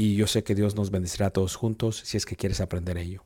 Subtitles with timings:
[0.00, 2.96] y yo sé que Dios nos bendecirá a todos juntos si es que quieres aprender
[2.96, 3.24] ello.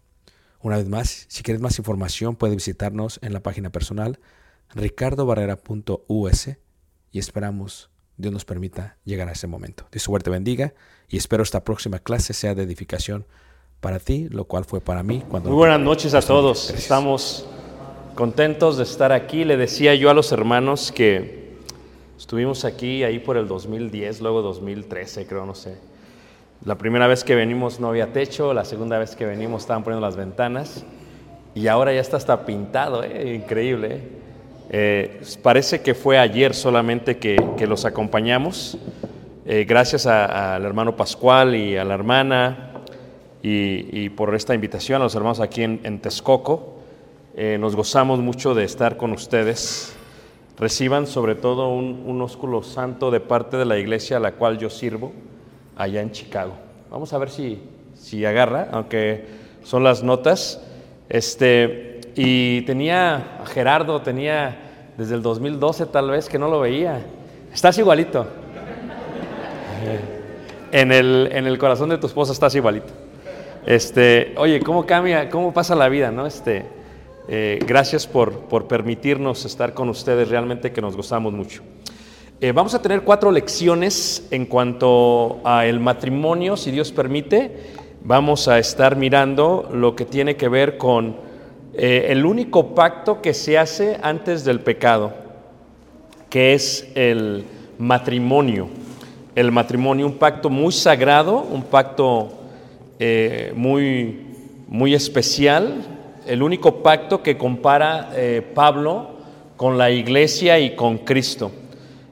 [0.60, 4.18] Una vez más, si quieres más información, puedes visitarnos en la página personal
[4.74, 6.48] ricardobarrera.us
[7.12, 9.86] y esperamos Dios nos permita llegar a ese momento.
[9.92, 10.72] Dios suerte bendiga
[11.08, 13.26] y espero esta próxima clase sea de edificación
[13.80, 15.50] para ti, lo cual fue para mí cuando...
[15.50, 16.68] Muy buenas noches a todos.
[16.68, 16.84] Gracias.
[16.84, 17.46] Estamos
[18.14, 19.44] contentos de estar aquí.
[19.44, 21.52] Le decía yo a los hermanos que
[22.16, 25.91] estuvimos aquí ahí por el 2010, luego 2013, creo, no sé.
[26.64, 30.06] La primera vez que venimos no había techo, la segunda vez que venimos estaban poniendo
[30.06, 30.84] las ventanas
[31.56, 33.34] y ahora ya está hasta pintado, ¿eh?
[33.34, 33.88] increíble.
[33.96, 34.00] ¿eh?
[34.70, 38.78] Eh, parece que fue ayer solamente que, que los acompañamos.
[39.44, 42.84] Eh, gracias al hermano Pascual y a la hermana
[43.42, 46.76] y, por esta invitación a los hermanos aquí en, en Texcoco.
[47.58, 49.96] Nos gozamos mucho de estar con ustedes.
[50.56, 54.58] Reciban sobre todo un, un ósculo santo de parte de la iglesia a la cual
[54.58, 55.12] yo sirvo
[55.82, 56.52] allá en Chicago.
[56.90, 57.60] Vamos a ver si,
[57.94, 59.24] si agarra, aunque
[59.64, 60.60] son las notas.
[61.08, 67.00] Este, y tenía a Gerardo, tenía desde el 2012 tal vez que no lo veía.
[67.52, 68.26] Estás igualito.
[70.72, 72.94] En el, en el corazón de tu esposa estás igualito.
[73.66, 76.26] Este, oye, ¿cómo cambia, cómo pasa la vida, no?
[76.26, 76.64] Este,
[77.28, 81.62] eh, gracias por, por permitirnos estar con ustedes, realmente que nos gozamos mucho.
[82.44, 87.52] Eh, vamos a tener cuatro lecciones en cuanto a el matrimonio, si Dios permite.
[88.02, 91.14] Vamos a estar mirando lo que tiene que ver con
[91.72, 95.12] eh, el único pacto que se hace antes del pecado,
[96.28, 97.44] que es el
[97.78, 98.66] matrimonio.
[99.36, 102.32] El matrimonio, un pacto muy sagrado, un pacto
[102.98, 104.18] eh, muy,
[104.66, 105.76] muy especial,
[106.26, 108.10] el único pacto que compara
[108.52, 109.10] Pablo
[109.56, 111.52] con la iglesia y con Cristo.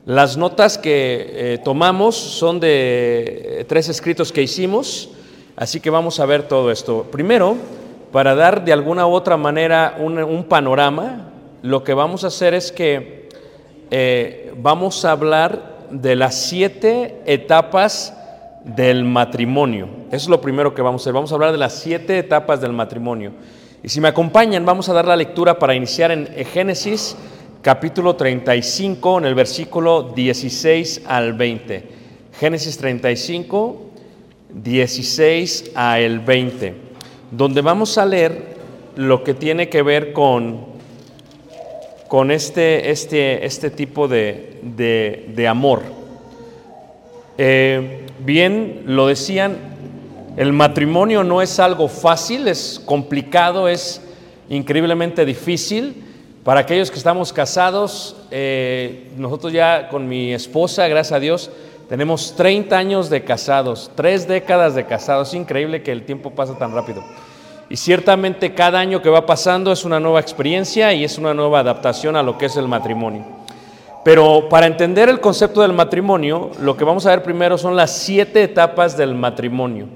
[0.07, 5.11] Las notas que eh, tomamos son de tres escritos que hicimos,
[5.57, 7.07] así que vamos a ver todo esto.
[7.11, 7.57] Primero,
[8.11, 11.31] para dar de alguna u otra manera un, un panorama,
[11.61, 13.29] lo que vamos a hacer es que
[13.91, 18.15] eh, vamos a hablar de las siete etapas
[18.65, 19.87] del matrimonio.
[20.07, 21.13] Eso es lo primero que vamos a hacer.
[21.13, 23.33] Vamos a hablar de las siete etapas del matrimonio.
[23.83, 27.17] Y si me acompañan, vamos a dar la lectura para iniciar en Génesis
[27.63, 31.85] capítulo 35, en el versículo 16 al 20.
[32.39, 33.83] Génesis 35,
[34.55, 36.75] 16 al 20,
[37.31, 38.57] donde vamos a leer
[38.97, 40.71] lo que tiene que ver con,
[42.31, 46.01] este, este, este tipo de amor.
[47.43, 49.57] Eh, bien, lo decían,
[50.37, 54.03] el matrimonio no es algo fácil, es complicado, es
[54.51, 56.05] increíblemente difícil.
[56.51, 61.49] Para aquellos que estamos casados, eh, nosotros ya con mi esposa, gracias a Dios,
[61.89, 65.29] tenemos 30 años de casados, tres décadas de casados.
[65.29, 67.05] Es increíble que el tiempo pasa tan rápido.
[67.69, 71.61] Y ciertamente cada año que va pasando es una nueva experiencia y es una nueva
[71.61, 73.25] adaptación a lo que es el matrimonio.
[74.05, 77.97] Pero para entender el concepto del matrimonio, lo que vamos a ver primero son las
[77.97, 79.87] siete etapas del matrimonio.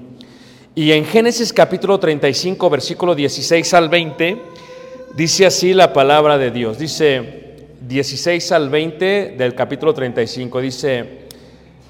[0.73, 4.54] Y en Génesis capítulo 35, versículo 16 al 20,
[5.15, 6.77] dice así la palabra de Dios.
[6.77, 11.27] Dice 16 al 20 del capítulo 35, dice,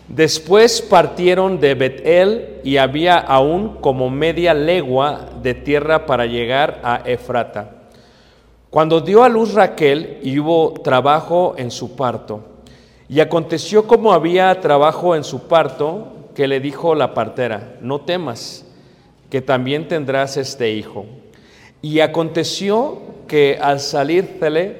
[0.08, 7.02] después partieron de Betel y había aún como media legua de tierra para llegar a
[7.06, 7.72] Efrata.
[8.70, 12.56] Cuando dio a luz Raquel y hubo trabajo en su parto,
[13.08, 18.66] y aconteció como había trabajo en su parto, que le dijo la partera, no temas,
[19.30, 21.06] que también tendrás este hijo.
[21.86, 22.98] Y aconteció
[23.28, 24.78] que al salírsele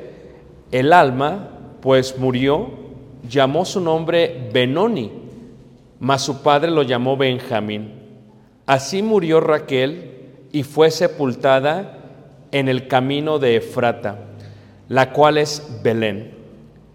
[0.72, 1.50] el alma,
[1.80, 2.68] pues murió,
[3.30, 5.12] llamó su nombre Benoni,
[6.00, 7.94] mas su padre lo llamó Benjamín.
[8.66, 10.14] Así murió Raquel
[10.52, 12.00] y fue sepultada
[12.52, 14.22] en el camino de Efrata,
[14.90, 16.34] la cual es Belén.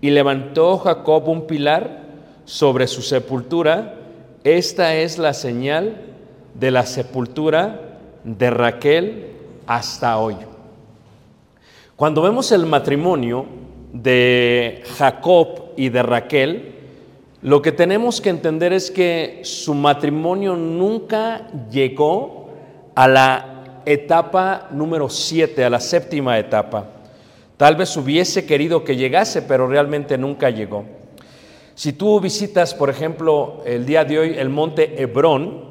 [0.00, 2.02] Y levantó Jacob un pilar
[2.46, 3.94] sobre su sepultura.
[4.42, 5.98] Esta es la señal
[6.58, 9.38] de la sepultura de Raquel
[9.70, 10.34] hasta hoy.
[11.94, 13.46] Cuando vemos el matrimonio
[13.93, 16.75] de Jacob y de Raquel,
[17.43, 22.49] lo que tenemos que entender es que su matrimonio nunca llegó
[22.96, 26.87] a la etapa número 7, a la séptima etapa.
[27.56, 30.84] Tal vez hubiese querido que llegase, pero realmente nunca llegó.
[31.76, 35.69] Si tú visitas, por ejemplo, el día de hoy el monte Hebrón,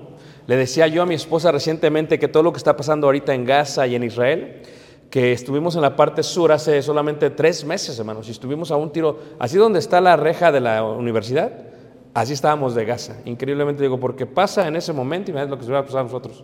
[0.49, 3.45] le decía yo a mi esposa recientemente que todo lo que está pasando ahorita en
[3.45, 4.63] Gaza y en Israel,
[5.11, 8.91] que estuvimos en la parte sur hace solamente tres meses, hermanos, y estuvimos a un
[8.91, 11.51] tiro, así donde está la reja de la universidad,
[12.15, 13.17] así estábamos de Gaza.
[13.25, 15.99] Increíblemente digo, porque pasa en ese momento y me lo que se va a pasar
[15.99, 16.43] a nosotros.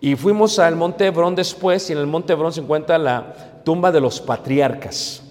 [0.00, 3.92] Y fuimos al Monte Hebrón después, y en el Monte Hebrón se encuentra la tumba
[3.92, 5.22] de los patriarcas,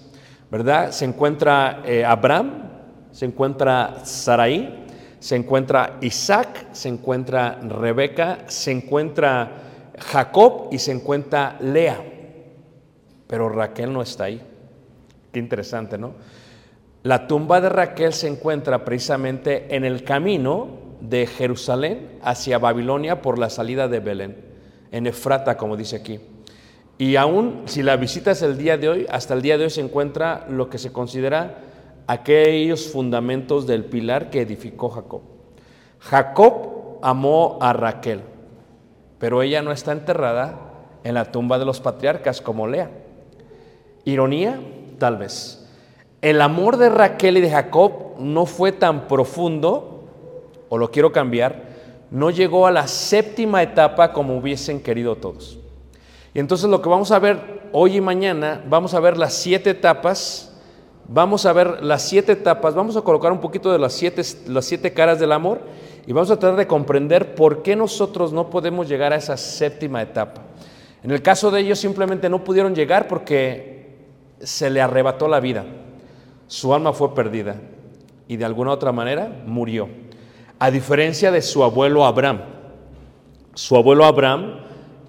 [0.50, 0.90] ¿verdad?
[0.90, 2.62] Se encuentra eh, Abraham,
[3.12, 4.79] se encuentra Saraí,
[5.20, 9.52] se encuentra Isaac, se encuentra Rebeca, se encuentra
[9.98, 12.02] Jacob y se encuentra Lea.
[13.26, 14.42] Pero Raquel no está ahí.
[15.30, 16.14] Qué interesante, ¿no?
[17.02, 20.68] La tumba de Raquel se encuentra precisamente en el camino
[21.00, 24.36] de Jerusalén hacia Babilonia por la salida de Belén,
[24.90, 26.20] en Efrata, como dice aquí.
[26.98, 29.80] Y aún si la visitas el día de hoy, hasta el día de hoy se
[29.80, 31.69] encuentra lo que se considera
[32.10, 35.20] aquellos fundamentos del pilar que edificó Jacob.
[36.00, 38.22] Jacob amó a Raquel,
[39.20, 40.58] pero ella no está enterrada
[41.04, 42.90] en la tumba de los patriarcas como Lea.
[44.04, 44.58] Ironía,
[44.98, 45.70] tal vez.
[46.20, 50.08] El amor de Raquel y de Jacob no fue tan profundo,
[50.68, 51.62] o lo quiero cambiar,
[52.10, 55.60] no llegó a la séptima etapa como hubiesen querido todos.
[56.34, 59.70] Y entonces lo que vamos a ver hoy y mañana, vamos a ver las siete
[59.70, 60.49] etapas
[61.12, 64.64] Vamos a ver las siete etapas, vamos a colocar un poquito de las siete, las
[64.64, 65.60] siete caras del amor
[66.06, 70.00] y vamos a tratar de comprender por qué nosotros no podemos llegar a esa séptima
[70.02, 70.42] etapa.
[71.02, 73.96] En el caso de ellos simplemente no pudieron llegar porque
[74.38, 75.64] se le arrebató la vida,
[76.46, 77.56] su alma fue perdida.
[78.28, 79.88] y de alguna otra manera murió.
[80.60, 82.42] A diferencia de su abuelo Abraham.
[83.54, 84.60] Su abuelo Abraham,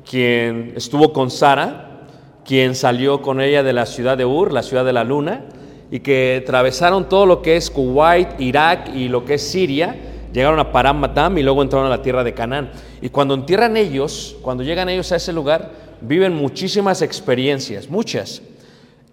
[0.09, 2.07] quien estuvo con Sara,
[2.43, 5.45] quien salió con ella de la ciudad de Ur, la ciudad de la luna,
[5.91, 9.95] y que atravesaron todo lo que es Kuwait, Irak y lo que es Siria,
[10.33, 12.71] llegaron a Param Matam y luego entraron a la tierra de Canaán.
[13.01, 18.41] Y cuando entierran ellos, cuando llegan ellos a ese lugar, viven muchísimas experiencias, muchas.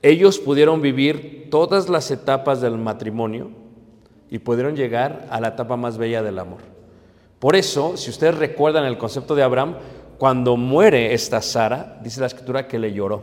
[0.02, 3.50] Ellos pudieron vivir todas las etapas del matrimonio
[4.30, 6.60] y pudieron llegar a la etapa más bella del amor.
[7.40, 9.74] Por eso, si ustedes recuerdan el concepto de Abraham,
[10.16, 13.22] cuando muere esta Sara, dice la escritura que le lloró,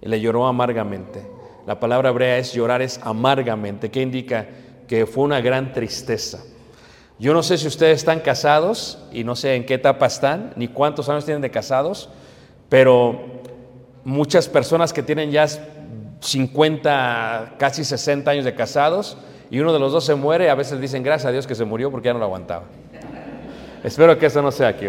[0.00, 1.41] le lloró amargamente.
[1.66, 4.46] La palabra hebrea es llorar es amargamente, que indica
[4.88, 6.40] que fue una gran tristeza.
[7.18, 10.68] Yo no sé si ustedes están casados y no sé en qué etapa están, ni
[10.68, 12.08] cuántos años tienen de casados,
[12.68, 13.42] pero
[14.04, 15.46] muchas personas que tienen ya
[16.20, 19.16] 50, casi 60 años de casados
[19.50, 21.64] y uno de los dos se muere, a veces dicen gracias a Dios que se
[21.64, 22.64] murió porque ya no lo aguantaba.
[23.84, 24.86] Espero que eso no sea aquí.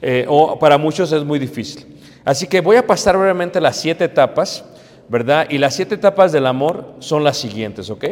[0.00, 2.00] Eh, o para muchos es muy difícil.
[2.24, 4.64] Así que voy a pasar brevemente las siete etapas,
[5.12, 5.46] ¿verdad?
[5.50, 8.04] Y las siete etapas del amor son las siguientes, ¿ok?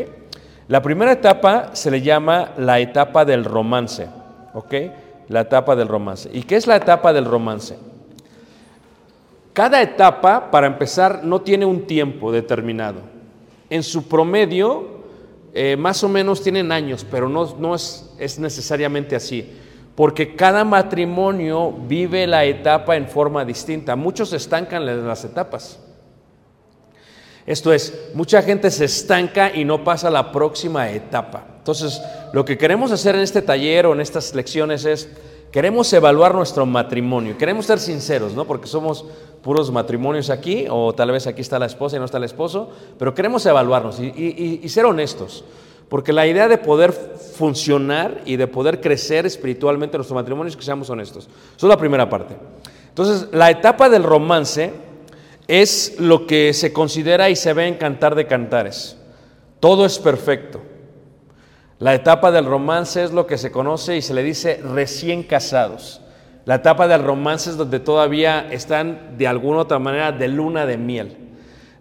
[0.68, 4.06] La primera etapa se le llama la etapa del romance,
[4.52, 4.74] ¿ok?
[5.28, 6.28] La etapa del romance.
[6.30, 7.78] ¿Y qué es la etapa del romance?
[9.54, 13.00] Cada etapa, para empezar, no tiene un tiempo determinado.
[13.70, 15.00] En su promedio,
[15.54, 19.50] eh, más o menos tienen años, pero no, es, es necesariamente así,
[19.94, 23.96] porque cada matrimonio vive la etapa en forma distinta.
[23.96, 25.80] Muchos estancan las etapas.
[27.46, 31.44] Esto es, mucha gente se estanca y no pasa la próxima etapa.
[31.58, 32.00] Entonces,
[32.32, 35.08] lo que queremos hacer en este taller o en estas lecciones es,
[35.50, 38.44] queremos evaluar nuestro matrimonio, queremos ser sinceros, ¿no?
[38.44, 39.04] Porque somos
[39.42, 42.70] puros matrimonios aquí, o tal vez aquí está la esposa y no está el esposo,
[42.98, 45.44] pero queremos evaluarnos y ser honestos.
[45.90, 50.56] Porque la idea de poder funcionar y de poder crecer espiritualmente en nuestro matrimonio es
[50.56, 51.24] que seamos honestos.
[51.56, 52.36] Eso es la primera parte.
[52.88, 54.72] Entonces, la etapa del romance
[55.50, 58.96] es lo que se considera y se ve en Cantar de Cantares.
[59.58, 60.60] Todo es perfecto.
[61.80, 66.02] La etapa del romance es lo que se conoce y se le dice recién casados.
[66.44, 70.76] La etapa del romance es donde todavía están de alguna otra manera de luna de
[70.76, 71.16] miel.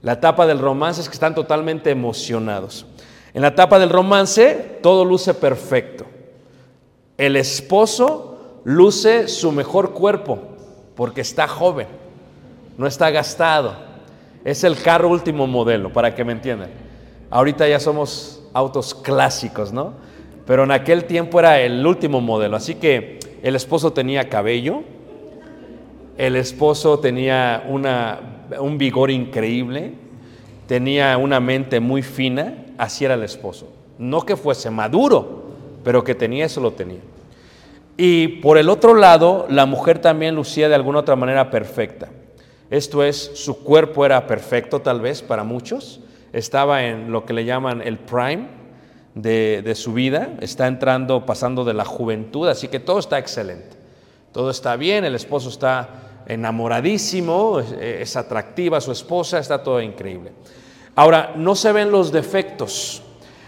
[0.02, 2.88] La etapa del romance es que están totalmente emocionados.
[3.36, 6.06] En la etapa del romance todo luce perfecto.
[7.20, 10.40] El esposo luce su mejor cuerpo
[10.96, 11.88] porque está joven,
[12.80, 13.76] no está gastado.
[14.46, 16.70] Es el carro último modelo, para que me entiendan.
[17.30, 19.96] Ahorita ya somos autos clásicos, ¿no?
[20.48, 22.56] Pero en aquel tiempo era el último modelo.
[22.56, 24.84] Así que el esposo tenía cabello,
[26.18, 29.96] el esposo tenía un vigor increíble,
[30.66, 33.74] tenía una mente muy fina, así era el esposo.
[33.98, 35.44] No que fuese maduro,
[35.84, 37.02] pero que tenía eso lo tenía.
[37.98, 42.08] Y por el otro lado, la mujer también lucía de alguna otra manera perfecta.
[42.70, 46.02] Esto es, su cuerpo era perfecto tal vez para muchos,
[46.34, 48.48] estaba en lo que le llaman el prime
[49.16, 53.78] de, de su vida, está entrando, pasando de la juventud, así que todo está excelente.
[54.32, 60.32] Todo está bien, el esposo está enamoradísimo, es, es atractiva su esposa, está todo increíble.
[60.96, 63.02] Ahora, no se ven los defectos.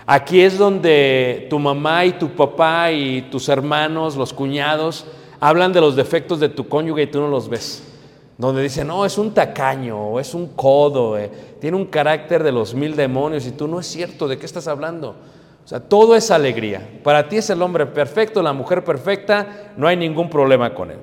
[0.07, 5.05] Aquí es donde tu mamá y tu papá y tus hermanos, los cuñados,
[5.39, 7.90] hablan de los defectos de tu cónyuge y tú no los ves.
[8.41, 11.29] Donde dicen, no, es un tacaño, o es un codo, eh,
[11.59, 14.67] tiene un carácter de los mil demonios y tú no es cierto, ¿de qué estás
[14.67, 15.15] hablando?
[15.63, 16.81] O sea, todo es alegría.
[17.03, 20.97] Para ti es el hombre perfecto, la mujer perfecta, no hay ningún problema con él.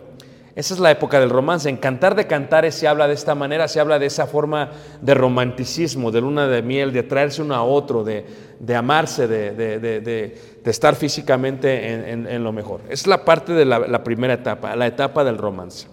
[0.57, 1.69] Esa es la época del romance.
[1.69, 5.15] En Cantar de Cantares se habla de esta manera, se habla de esa forma de
[5.15, 8.27] romanticismo, de luna de miel, de traerse uno a otro, de,
[8.59, 12.81] de amarse, de, de- de- estar físicamente en, lo mejor.
[12.91, 15.87] Es la parte de la primera etapa, la etapa del romance.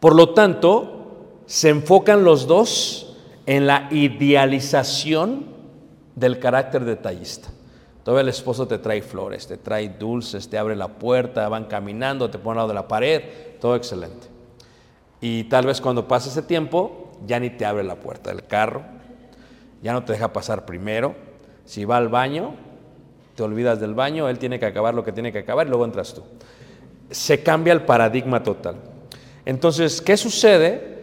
[0.00, 0.96] Por lo tanto,
[1.46, 5.46] se enfocan los dos en la idealización
[6.14, 7.48] del carácter detallista.
[8.02, 12.30] Todavía el esposo te trae flores, te trae dulces, te abre la puerta, van caminando,
[12.30, 13.22] te pone al lado de la pared,
[13.60, 14.28] todo excelente.
[15.20, 18.82] Y tal vez cuando pasa ese tiempo, ya ni te abre la puerta del carro,
[19.82, 21.14] ya no te deja pasar primero.
[21.64, 22.54] Si va al baño,
[23.34, 25.84] te olvidas del baño, él tiene que acabar lo que tiene que acabar y luego
[25.84, 26.22] entras tú.
[27.10, 28.76] Se cambia el paradigma total.
[29.46, 30.96] Entonces, ¿qué sucede?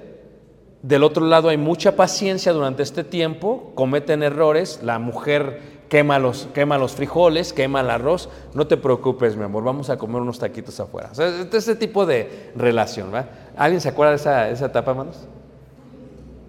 [0.83, 6.49] Del otro lado hay mucha paciencia durante este tiempo, cometen errores, la mujer quema los,
[6.53, 10.39] quema los frijoles, quema el arroz, no te preocupes, mi amor, vamos a comer unos
[10.39, 11.11] taquitos afuera.
[11.17, 13.29] O este, tipo de relación, ¿verdad?
[13.55, 15.25] ¿Alguien se acuerda de esa, esa etapa, hermanos?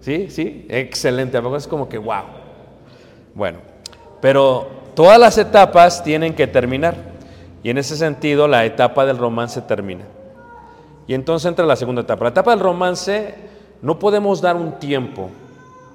[0.01, 0.29] ¿Sí?
[0.29, 0.65] ¿Sí?
[0.69, 2.23] Excelente, a es como que wow.
[3.33, 3.59] Bueno,
[4.19, 6.95] pero todas las etapas tienen que terminar.
[7.63, 10.05] Y en ese sentido, la etapa del romance termina.
[11.07, 12.25] Y entonces entra la segunda etapa.
[12.25, 13.35] La etapa del romance
[13.81, 15.29] no podemos dar un tiempo,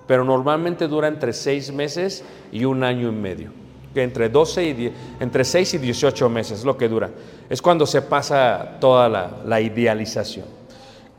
[0.06, 3.50] pero normalmente dura entre seis meses y un año y medio.
[3.92, 7.10] Que entre, 12 y 10 entre 6 y 18 meses es lo que dura.
[7.48, 10.46] Es cuando se pasa toda la, la idealización.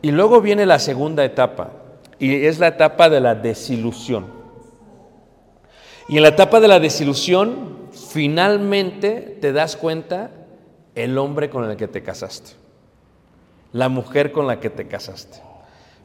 [0.01, 1.71] Y luego viene la segunda etapa,
[2.17, 4.25] y es la etapa de la desilusión.
[6.07, 10.31] Y en la etapa de la desilusión, finalmente te das cuenta
[10.95, 12.51] el hombre con el que te casaste,
[13.73, 15.39] la mujer con la que te casaste.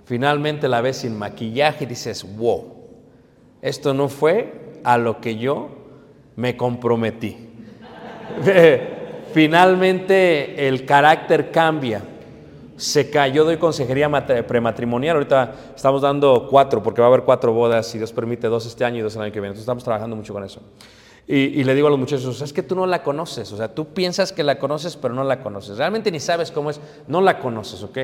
[0.05, 2.75] Finalmente la ves sin maquillaje y dices, wow,
[3.61, 5.71] esto no fue a lo que yo
[6.37, 7.37] me comprometí.
[9.33, 12.03] Finalmente el carácter cambia.
[12.77, 13.33] Se cae.
[13.33, 14.09] Yo doy consejería
[14.47, 15.17] prematrimonial.
[15.17, 18.85] Ahorita estamos dando cuatro, porque va a haber cuatro bodas, si Dios permite, dos este
[18.85, 19.49] año y dos el año que viene.
[19.49, 20.61] Entonces estamos trabajando mucho con eso.
[21.29, 23.51] Y, y le digo a los muchachos, es que tú no la conoces.
[23.53, 25.77] O sea, tú piensas que la conoces, pero no la conoces.
[25.77, 26.81] Realmente ni sabes cómo es.
[27.09, 27.99] No la conoces, ¿ok?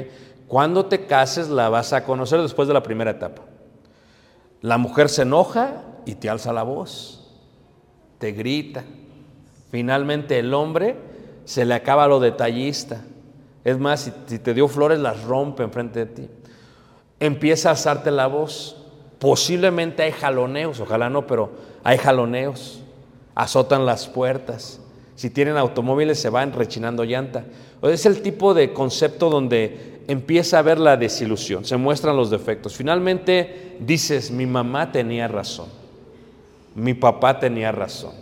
[0.49, 3.43] Cuando te cases la vas a conocer después de la primera etapa.
[4.61, 7.27] La mujer se enoja y te alza la voz,
[8.19, 8.85] te grita.
[9.71, 10.97] Finalmente el hombre
[11.45, 13.03] se le acaba lo detallista.
[13.65, 16.29] Es más, si, si te dio flores, las rompe enfrente de ti.
[17.19, 18.77] Empieza a alzarte la voz.
[19.19, 21.53] Posiblemente hay jaloneos, ojalá no, pero
[21.83, 22.82] hay jaloneos.
[23.35, 24.81] Azotan las puertas.
[25.15, 27.45] Si tienen automóviles, se van rechinando llanta.
[27.83, 32.75] Es el tipo de concepto donde empieza a ver la desilusión, se muestran los defectos.
[32.75, 35.67] Finalmente dices, mi mamá tenía razón,
[36.75, 38.13] mi papá tenía razón.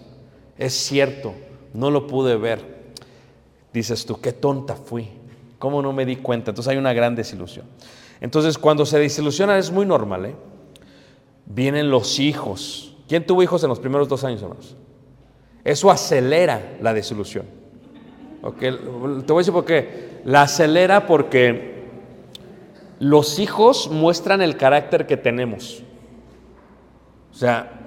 [0.59, 1.35] Es cierto,
[1.73, 2.81] no lo pude ver.
[3.73, 5.09] Dices tú, qué tonta fui,
[5.59, 6.50] cómo no me di cuenta.
[6.50, 7.67] Entonces hay una gran desilusión.
[8.21, 10.35] Entonces cuando se desilusiona es muy normal, ¿eh?
[11.47, 12.95] Vienen los hijos.
[13.08, 14.76] ¿Quién tuvo hijos en los primeros dos años, hermanos?
[15.65, 17.45] Eso acelera la desilusión.
[18.43, 20.21] Ok, Te voy a decir por qué.
[20.25, 21.81] La acelera porque
[22.99, 25.83] los hijos muestran el carácter que tenemos.
[27.33, 27.81] O sea,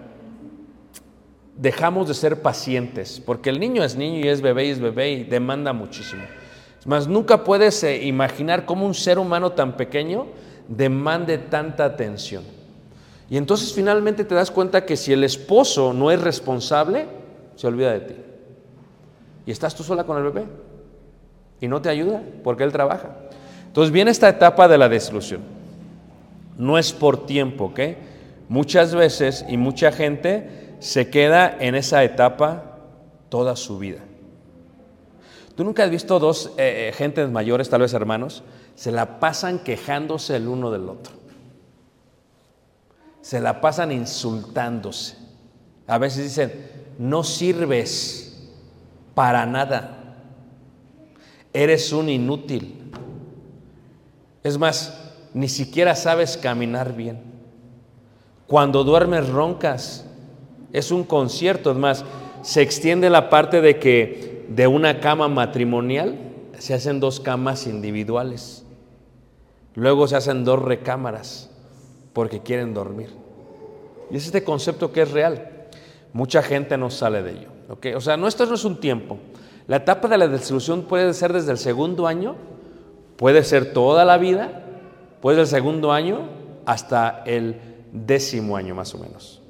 [1.56, 5.12] dejamos de ser pacientes, porque el niño es niño y es bebé y es bebé
[5.12, 6.24] y demanda muchísimo.
[6.80, 10.28] Es más, nunca puedes eh, imaginar cómo un ser humano tan pequeño
[10.68, 12.44] demande tanta atención.
[13.30, 17.08] Y entonces finalmente te das cuenta que si el esposo no es responsable,
[17.56, 18.16] se olvida de ti.
[19.46, 20.46] Y estás tú sola con el bebé.
[21.62, 23.16] Y no te ayuda porque él trabaja.
[23.68, 25.42] Entonces viene esta etapa de la desilusión.
[26.58, 27.80] No es por tiempo, ¿ok?
[28.50, 32.78] Muchas veces y mucha gente se queda en esa etapa
[33.30, 34.00] toda su vida.
[35.56, 38.44] ¿Tú nunca has visto dos eh, eh, gentes mayores, tal vez hermanos,
[38.76, 41.14] se la pasan quejándose el uno del otro?
[43.22, 45.16] Se la pasan insultándose.
[45.88, 46.52] A veces dicen,
[46.98, 48.50] no sirves
[49.16, 50.00] para nada.
[51.54, 52.92] Eres un inútil.
[54.44, 57.22] Es más, ni siquiera sabes caminar bien.
[58.48, 60.06] Cuando duermes roncas,
[60.72, 61.72] es un concierto.
[61.72, 62.06] Es más,
[62.42, 66.18] se extiende la parte de que de una cama matrimonial
[66.58, 68.66] se hacen dos camas individuales.
[69.76, 71.50] Luego se hacen dos recámaras
[72.14, 73.10] porque quieren dormir.
[74.12, 75.63] Y es este concepto que es real.
[76.14, 77.98] Mucha gente no sale de ello.
[77.98, 79.18] O sea, no, esto no es un tiempo.
[79.68, 82.36] La etapa de la desilusión puede ser desde el segundo año,
[83.18, 84.64] puede ser toda la vida,
[85.22, 86.20] puede ser el segundo año
[86.66, 87.56] hasta el
[87.92, 89.42] décimo año más o menos.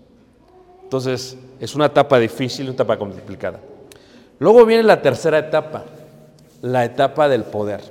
[0.84, 3.60] Entonces, es una etapa difícil, una etapa complicada.
[4.40, 5.86] Luego viene la tercera etapa,
[6.62, 7.82] la etapa del poder.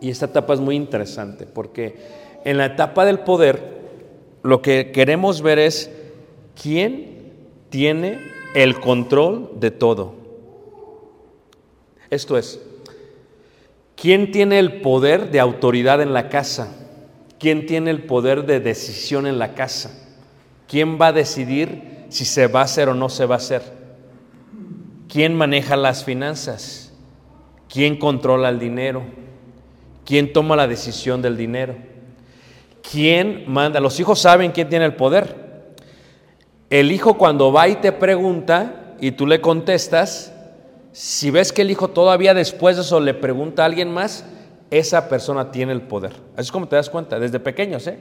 [0.00, 1.96] Y esta etapa es muy interesante porque
[2.44, 3.82] en la etapa del poder
[4.42, 5.90] lo que queremos ver es
[6.60, 7.13] quién
[7.74, 8.20] tiene
[8.54, 10.14] el control de todo.
[12.08, 12.60] Esto es,
[13.96, 16.72] ¿quién tiene el poder de autoridad en la casa?
[17.40, 19.90] ¿Quién tiene el poder de decisión en la casa?
[20.68, 23.62] ¿Quién va a decidir si se va a hacer o no se va a hacer?
[25.08, 26.92] ¿Quién maneja las finanzas?
[27.68, 29.02] ¿Quién controla el dinero?
[30.04, 31.74] ¿Quién toma la decisión del dinero?
[32.88, 33.80] ¿Quién manda?
[33.80, 35.43] Los hijos saben quién tiene el poder.
[36.74, 40.34] El hijo cuando va y te pregunta y tú le contestas,
[40.90, 44.24] si ves que el hijo todavía después de eso le pregunta a alguien más,
[44.72, 46.14] esa persona tiene el poder.
[46.34, 47.96] Así es como te das cuenta, desde pequeños, ¿eh?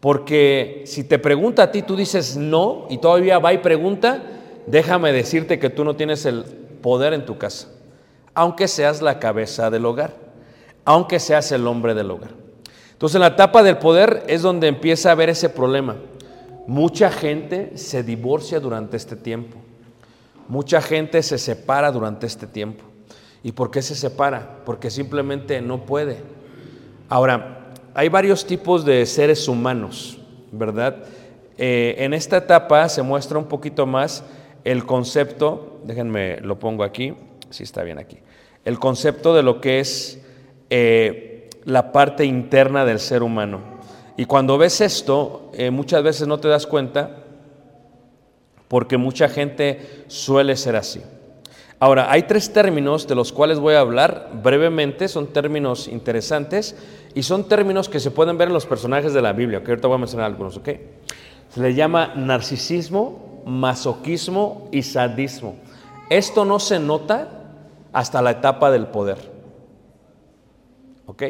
[0.00, 4.22] Porque si te pregunta a ti, tú dices no y todavía va y pregunta,
[4.66, 6.44] déjame decirte que tú no tienes el
[6.82, 7.68] poder en tu casa,
[8.34, 10.12] aunque seas la cabeza del hogar,
[10.84, 12.32] aunque seas el hombre del hogar.
[12.92, 15.96] Entonces en la etapa del poder es donde empieza a haber ese problema.
[16.68, 19.56] Mucha gente se divorcia durante este tiempo.
[20.48, 22.84] Mucha gente se separa durante este tiempo.
[23.42, 24.60] ¿Y por qué se separa?
[24.66, 26.18] Porque simplemente no puede.
[27.08, 30.18] Ahora, hay varios tipos de seres humanos,
[30.52, 31.04] ¿verdad?
[31.56, 34.22] Eh, en esta etapa se muestra un poquito más
[34.62, 37.14] el concepto, déjenme lo pongo aquí,
[37.48, 38.18] si está bien aquí,
[38.66, 40.22] el concepto de lo que es
[40.68, 43.77] eh, la parte interna del ser humano.
[44.18, 47.18] Y cuando ves esto, eh, muchas veces no te das cuenta
[48.66, 51.00] porque mucha gente suele ser así.
[51.78, 56.74] Ahora, hay tres términos de los cuales voy a hablar brevemente, son términos interesantes
[57.14, 59.86] y son términos que se pueden ver en los personajes de la Biblia, que ahorita
[59.86, 60.68] voy a mencionar algunos, ¿ok?
[61.50, 65.54] Se le llama narcisismo, masoquismo y sadismo.
[66.10, 67.44] Esto no se nota
[67.92, 69.18] hasta la etapa del poder.
[71.06, 71.22] ¿Ok?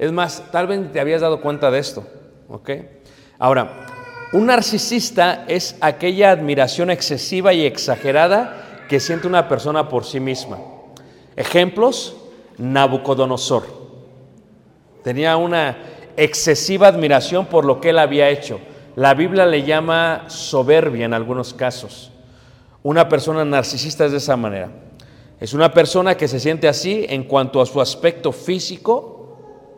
[0.00, 2.02] Es más, tal vez te habías dado cuenta de esto.
[3.38, 3.84] Ahora,
[4.32, 10.56] un narcisista es aquella admiración excesiva y exagerada que siente una persona por sí misma.
[11.36, 12.16] Ejemplos,
[12.56, 13.66] Nabucodonosor.
[15.04, 15.76] Tenía una
[16.16, 18.58] excesiva admiración por lo que él había hecho.
[18.96, 22.10] La Biblia le llama soberbia en algunos casos.
[22.82, 24.70] Una persona narcisista es de esa manera.
[25.38, 29.19] Es una persona que se siente así en cuanto a su aspecto físico,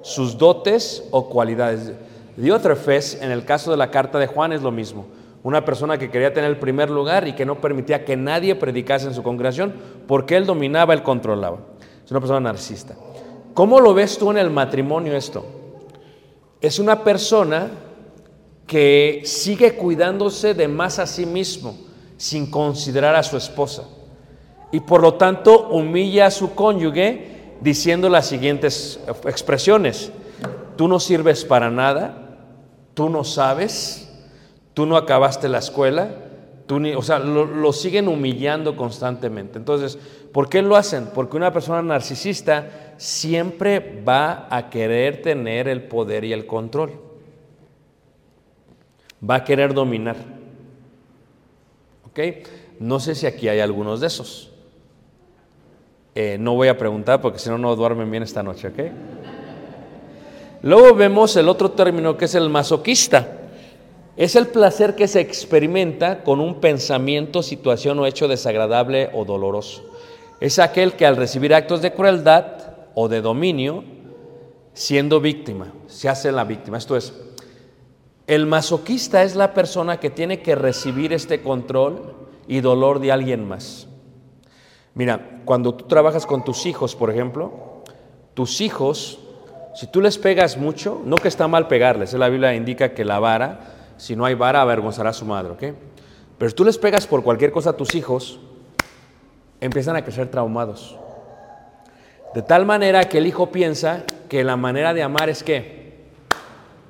[0.03, 1.93] sus dotes o cualidades.
[2.37, 5.07] Diótrefes, en el caso de la carta de Juan, es lo mismo.
[5.43, 9.07] Una persona que quería tener el primer lugar y que no permitía que nadie predicase
[9.07, 9.75] en su congregación
[10.07, 11.59] porque él dominaba, él controlaba.
[12.05, 12.95] Es una persona narcisista.
[13.55, 15.45] ¿Cómo lo ves tú en el matrimonio esto?
[16.61, 17.71] Es una persona
[18.67, 21.77] que sigue cuidándose de más a sí mismo
[22.17, 23.83] sin considerar a su esposa.
[24.71, 27.32] Y por lo tanto humilla a su cónyuge
[27.62, 30.12] diciendo las siguientes expresiones.
[30.77, 32.38] Tú no sirves para nada,
[32.94, 34.11] tú no sabes,
[34.75, 36.11] tú no acabaste la escuela,
[36.66, 39.59] tú ni, o sea, lo, lo siguen humillando constantemente.
[39.59, 39.98] Entonces,
[40.33, 41.09] ¿por qué lo hacen?
[41.14, 46.92] Porque una persona narcisista siempre va a querer tener el poder y el control.
[49.29, 50.16] Va a querer dominar.
[52.09, 52.18] ¿Ok?
[52.81, 54.52] No sé si aquí hay algunos de esos.
[56.14, 58.79] Eh, no voy a preguntar porque si no, no duermen bien esta noche, ¿ok?
[60.62, 63.38] Luego vemos el otro término que es el masoquista.
[64.16, 69.83] Es el placer que se experimenta con un pensamiento, situación o hecho desagradable o doloroso.
[70.40, 72.44] Es aquel que al recibir actos de crueldad
[72.94, 73.85] o de dominio,
[74.75, 76.77] siendo víctima, se hace la víctima.
[76.77, 77.14] Esto es,
[78.27, 82.14] el masoquista es la persona que tiene que recibir este control
[82.46, 83.88] y dolor de alguien más.
[84.94, 87.83] Mira, cuando tú trabajas con tus hijos, por ejemplo,
[88.35, 89.18] tus hijos,
[89.74, 93.18] si tú les pegas mucho, no que está mal pegarles, la Biblia indica que la
[93.18, 93.61] vara,
[93.96, 95.76] si no hay vara, avergonzará a su madre, ¿ok?
[96.38, 98.40] Pero si tú les pegas por cualquier cosa a tus hijos,
[99.61, 100.98] empiezan a crecer traumados.
[102.35, 105.83] De tal manera que el hijo piensa que la manera de amar es que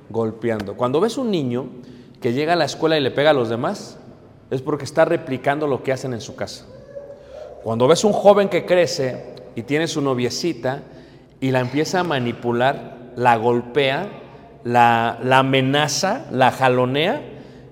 [0.08, 0.76] golpeando.
[0.76, 1.66] Cuando ves un niño
[2.20, 3.98] que llega a la escuela y le pega a los demás,
[4.50, 6.66] es porque está replicando lo que hacen en su casa.
[7.62, 10.82] Cuando ves un joven que crece y tiene su noviecita
[11.40, 14.08] y la empieza a manipular, la golpea,
[14.64, 17.22] la, amenaza, la jalonea,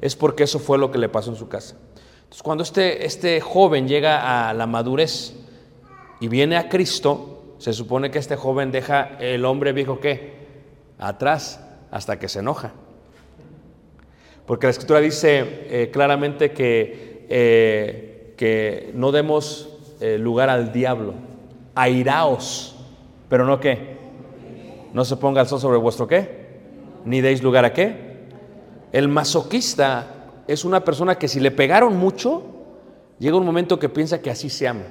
[0.01, 1.77] es porque eso fue lo que le pasó en su casa.
[2.23, 5.35] Entonces, cuando este, este joven llega a la madurez
[6.21, 10.35] y viene a Cristo, se supone que este joven deja el hombre viejo ¿qué?
[10.99, 12.73] atrás hasta que se enoja.
[14.47, 19.69] Porque la escritura dice eh, claramente que, eh, que no demos
[20.01, 21.15] eh, lugar al diablo.
[21.75, 22.77] Airaos,
[23.29, 23.99] pero no qué.
[24.93, 26.41] No se ponga el sol sobre vuestro qué.
[27.05, 28.11] Ni deis lugar a qué.
[28.93, 30.07] El masoquista
[30.49, 32.43] es una persona que si le pegaron mucho,
[33.19, 34.83] llega un momento que piensa que así se ama.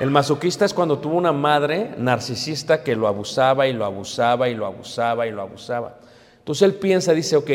[0.00, 4.54] El masoquista es cuando tuvo una madre narcisista que lo abusaba y lo abusaba y
[4.54, 5.98] lo abusaba y lo abusaba.
[6.38, 7.50] Entonces él piensa, dice, ok,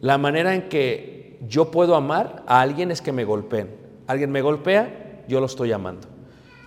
[0.00, 3.68] la manera en que yo puedo amar a alguien es que me golpeen.
[4.06, 6.08] Alguien me golpea, yo lo estoy amando.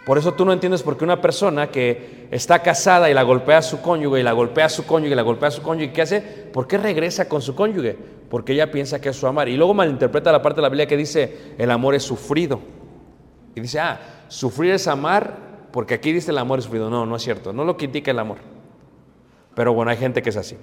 [0.06, 3.60] Por eso tú no entiendes por qué una persona que está casada y la golpea
[3.60, 5.94] a su cónyuge y la golpea a su cónyuge y la golpea a su cónyuge,
[5.94, 6.22] ¿qué hace?
[6.22, 7.98] ¿Por qué regresa con su cónyuge?
[8.30, 9.48] Porque ella piensa que es su amar.
[9.48, 12.60] Y luego malinterpreta la parte de la Biblia que dice, el amor es sufrido.
[13.54, 16.90] Y dice, ah, sufrir es amar, porque aquí dice el amor es sufrido.
[16.90, 17.54] No, no es cierto.
[17.54, 18.38] No lo que indica el amor.
[19.54, 20.58] Pero bueno, hay gente que es así.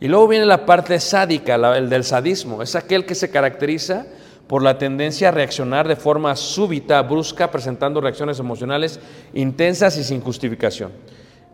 [0.00, 2.62] Y luego viene la parte sádica, el del sadismo.
[2.62, 4.06] Es aquel que se caracteriza
[4.46, 9.00] por la tendencia a reaccionar de forma súbita, brusca, presentando reacciones emocionales
[9.34, 10.92] intensas y sin justificación.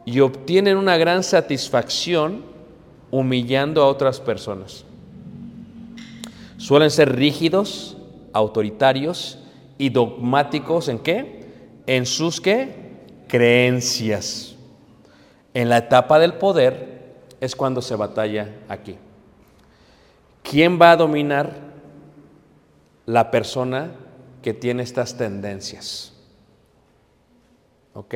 [0.04, 2.42] Y obtienen una gran satisfacción
[3.10, 4.84] humillando a otras personas.
[6.58, 7.96] Suelen ser rígidos,
[8.32, 9.38] autoritarios
[9.78, 11.46] y dogmáticos en qué?
[11.86, 12.74] En sus qué?
[13.28, 14.54] Creencias.
[15.54, 18.96] En la etapa del poder es cuando se batalla aquí.
[20.42, 21.71] ¿Quién va a dominar
[23.06, 23.92] la persona
[24.42, 26.12] que tiene estas tendencias?
[27.94, 28.14] ¿Ok?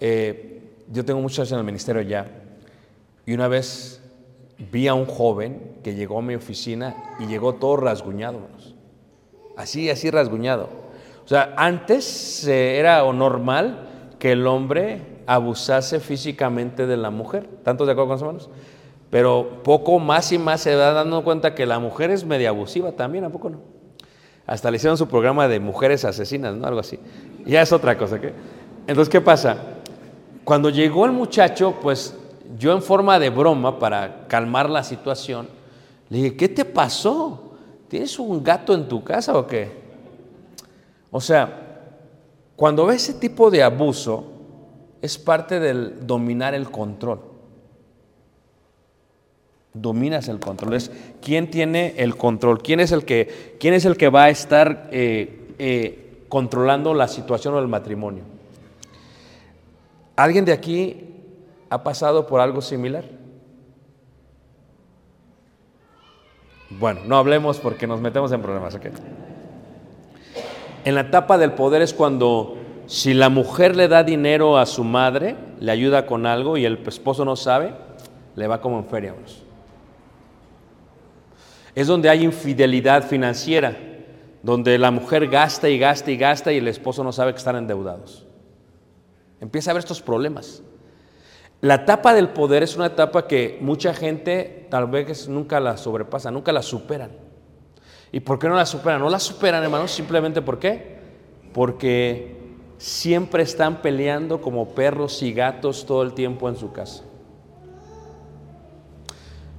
[0.00, 2.30] Eh, yo tengo muchos años en el ministerio ya
[3.26, 4.00] y una vez
[4.70, 8.40] vi a un joven que llegó a mi oficina y llegó todo rasguñado,
[9.56, 10.68] así, así rasguñado.
[11.24, 17.46] O sea, antes eh, era normal que el hombre abusase físicamente de la mujer.
[17.62, 18.50] ¿Tantos de acuerdo con eso, hermanos?
[19.10, 22.92] Pero poco más y más se va dando cuenta que la mujer es media abusiva
[22.92, 23.60] también, ¿a poco no?
[24.48, 26.66] Hasta le hicieron su programa de mujeres asesinas, ¿no?
[26.66, 26.98] Algo así.
[27.44, 28.18] Ya es otra cosa.
[28.86, 29.58] Entonces, ¿qué pasa?
[30.42, 32.16] Cuando llegó el muchacho, pues
[32.58, 35.48] yo en forma de broma, para calmar la situación,
[36.08, 37.56] le dije, ¿qué te pasó?
[37.88, 39.70] ¿Tienes un gato en tu casa o qué?
[41.10, 41.90] O sea,
[42.56, 44.32] cuando ve ese tipo de abuso,
[45.02, 47.20] es parte del dominar el control.
[49.80, 50.74] Dominas el control.
[50.74, 50.90] Es
[51.22, 54.88] quién tiene el control, quién es el que, quién es el que va a estar
[54.92, 58.22] eh, eh, controlando la situación o el matrimonio.
[60.16, 61.14] ¿Alguien de aquí
[61.70, 63.04] ha pasado por algo similar?
[66.70, 68.74] Bueno, no hablemos porque nos metemos en problemas.
[68.74, 68.86] ¿ok?
[70.84, 74.84] En la etapa del poder es cuando si la mujer le da dinero a su
[74.84, 77.74] madre, le ayuda con algo y el esposo no sabe,
[78.34, 79.10] le va como en feria.
[79.10, 79.47] hermanos.
[81.78, 83.76] Es donde hay infidelidad financiera,
[84.42, 87.54] donde la mujer gasta y gasta y gasta y el esposo no sabe que están
[87.54, 88.26] endeudados.
[89.40, 90.60] Empieza a haber estos problemas.
[91.60, 96.32] La etapa del poder es una etapa que mucha gente tal vez nunca la sobrepasa,
[96.32, 97.12] nunca la superan.
[98.10, 99.00] ¿Y por qué no la superan?
[99.00, 100.98] No la superan, hermanos, simplemente ¿por qué?
[101.54, 107.04] Porque siempre están peleando como perros y gatos todo el tiempo en su casa.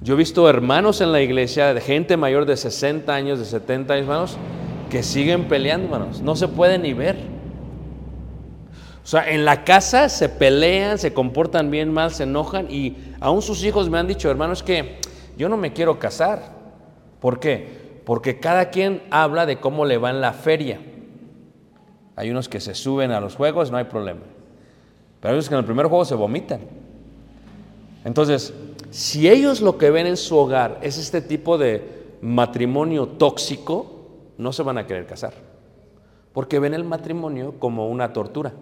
[0.02, 4.04] Yo he visto hermanos en la iglesia, gente mayor de 60 años, de 70 años,
[4.04, 4.38] hermanos,
[4.88, 6.22] que siguen peleando, hermanos.
[6.22, 7.16] No se pueden ni ver.
[9.04, 13.42] O sea, en la casa se pelean, se comportan bien mal, se enojan y aún
[13.42, 15.00] sus hijos me han dicho, hermanos, que
[15.36, 16.54] yo no me quiero casar.
[17.20, 18.00] ¿Por qué?
[18.06, 20.80] Porque cada quien habla de cómo le va en la feria.
[22.16, 24.20] Hay unos que se suben a los juegos, no hay problema.
[25.20, 26.60] Pero hay unos que en el primer juego se vomitan.
[28.04, 28.54] Entonces,
[28.90, 34.00] si ellos lo que ven en su hogar es este tipo de matrimonio tóxico,
[34.36, 35.34] no se van a querer casar.
[36.32, 38.52] Porque ven el matrimonio como una tortura.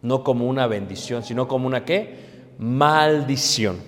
[0.00, 2.16] No como una bendición, sino como una qué?
[2.58, 3.78] Maldición.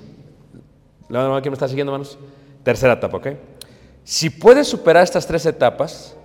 [1.09, 2.19] ¿La que me está siguiendo, hermanos?
[2.63, 3.27] Tercera etapa, ¿ok?
[4.05, 6.17] Si puedes superar estas tres etapas,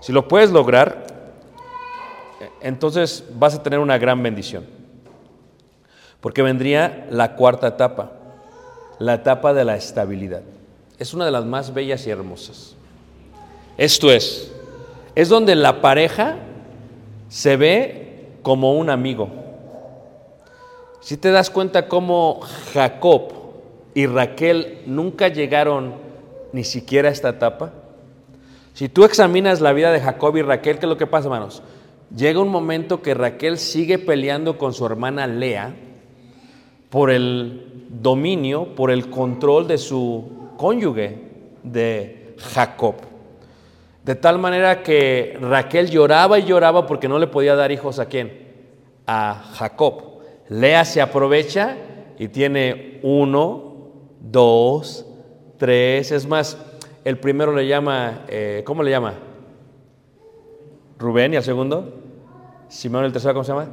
[0.00, 1.06] si lo puedes lograr,
[2.60, 4.77] entonces vas a tener una gran bendición.
[6.20, 8.12] Porque vendría la cuarta etapa,
[8.98, 10.42] la etapa de la estabilidad.
[10.98, 12.74] Es una de las más bellas y hermosas.
[13.76, 14.52] Esto es,
[15.14, 16.36] es donde la pareja
[17.28, 19.28] se ve como un amigo.
[21.00, 22.40] Si te das cuenta cómo
[22.72, 23.32] Jacob
[23.94, 25.94] y Raquel nunca llegaron
[26.52, 27.72] ni siquiera a esta etapa,
[28.74, 31.62] si tú examinas la vida de Jacob y Raquel, ¿qué es lo que pasa, hermanos?
[32.16, 35.74] Llega un momento que Raquel sigue peleando con su hermana Lea
[36.90, 41.28] por el dominio, por el control de su cónyuge,
[41.62, 42.94] de Jacob.
[44.04, 48.06] De tal manera que Raquel lloraba y lloraba porque no le podía dar hijos a
[48.06, 48.48] quién?
[49.06, 50.20] A Jacob.
[50.48, 51.76] Lea se aprovecha
[52.18, 55.04] y tiene uno, dos,
[55.58, 56.56] tres, es más,
[57.04, 59.14] el primero le llama, eh, ¿cómo le llama?
[60.98, 61.92] Rubén y al segundo,
[62.68, 63.68] Simón el tercero, ¿cómo se llama?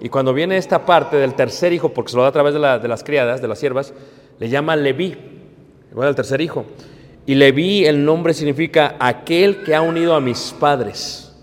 [0.00, 2.60] Y cuando viene esta parte del tercer hijo, porque se lo da a través de,
[2.60, 3.92] la- de las criadas, de las siervas,
[4.38, 5.16] le llama Leví,
[5.90, 6.64] igual al tercer hijo.
[7.26, 11.34] Y Leví, el nombre significa aquel que ha unido a mis padres.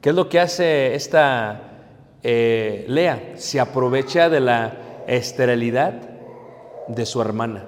[0.00, 1.60] ¿Qué es lo que hace esta
[2.22, 3.32] eh, Lea?
[3.36, 5.92] Se aprovecha de la esterilidad
[6.88, 7.66] de su hermana.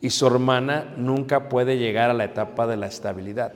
[0.00, 3.52] Y su hermana nunca puede llegar a la etapa de la estabilidad.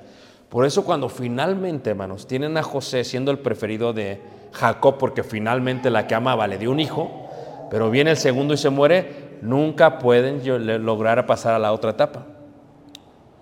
[0.49, 4.21] Por eso cuando finalmente, hermanos, tienen a José siendo el preferido de
[4.53, 7.29] Jacob, porque finalmente la que amaba le dio un hijo,
[7.71, 10.43] pero viene el segundo y se muere, nunca pueden
[10.85, 12.27] lograr pasar a la otra etapa.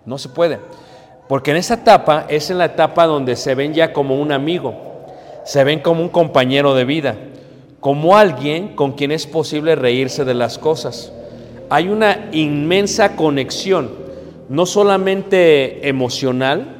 [0.04, 0.58] No se puede.
[1.28, 4.74] Porque en esa etapa es en la etapa donde se ven ya como un amigo,
[5.44, 7.16] se ven como un compañero de vida,
[7.80, 11.12] como alguien con quien es posible reírse de las cosas.
[11.68, 13.90] Hay una inmensa conexión,
[14.48, 16.76] no solamente emocional,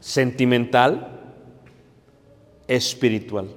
[0.00, 1.13] sentimental,
[2.68, 3.48] espiritual.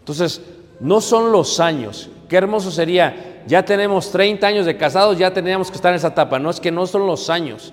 [0.00, 0.40] Entonces,
[0.80, 2.10] no son los años.
[2.28, 6.08] Qué hermoso sería, ya tenemos 30 años de casados, ya teníamos que estar en esa
[6.08, 6.38] etapa.
[6.38, 7.72] No es que no son los años,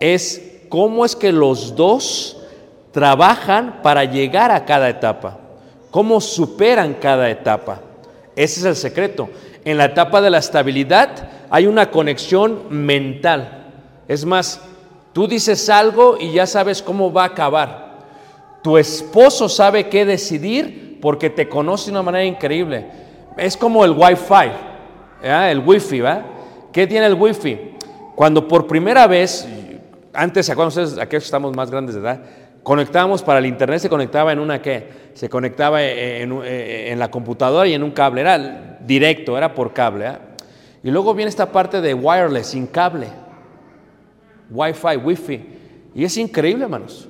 [0.00, 2.36] es cómo es que los dos
[2.92, 5.38] trabajan para llegar a cada etapa,
[5.90, 7.80] cómo superan cada etapa.
[8.34, 9.28] Ese es el secreto.
[9.64, 13.72] En la etapa de la estabilidad hay una conexión mental.
[14.06, 14.60] Es más,
[15.12, 17.85] tú dices algo y ya sabes cómo va a acabar.
[18.66, 22.84] Tu esposo sabe qué decidir porque te conoce de una manera increíble.
[23.36, 24.50] Es como el Wi-Fi,
[25.22, 26.24] el Wi-Fi, ¿va?
[26.72, 27.76] ¿Qué tiene el Wi-Fi?
[28.16, 29.46] Cuando por primera vez,
[30.12, 32.20] antes, ¿se acuerdan ustedes, aquellos que estamos más grandes de edad?
[32.64, 34.88] Conectábamos para el internet, se conectaba en una qué?
[35.14, 39.72] Se conectaba en, en- en la computadora y en un cable, era directo, era por
[39.72, 40.08] cable.
[40.08, 40.18] ¿ah?
[40.82, 43.06] Y luego viene esta parte de wireless, sin cable.
[44.50, 45.46] Wi-Fi, Wi-Fi.
[45.94, 47.08] Y es increíble, hermanos,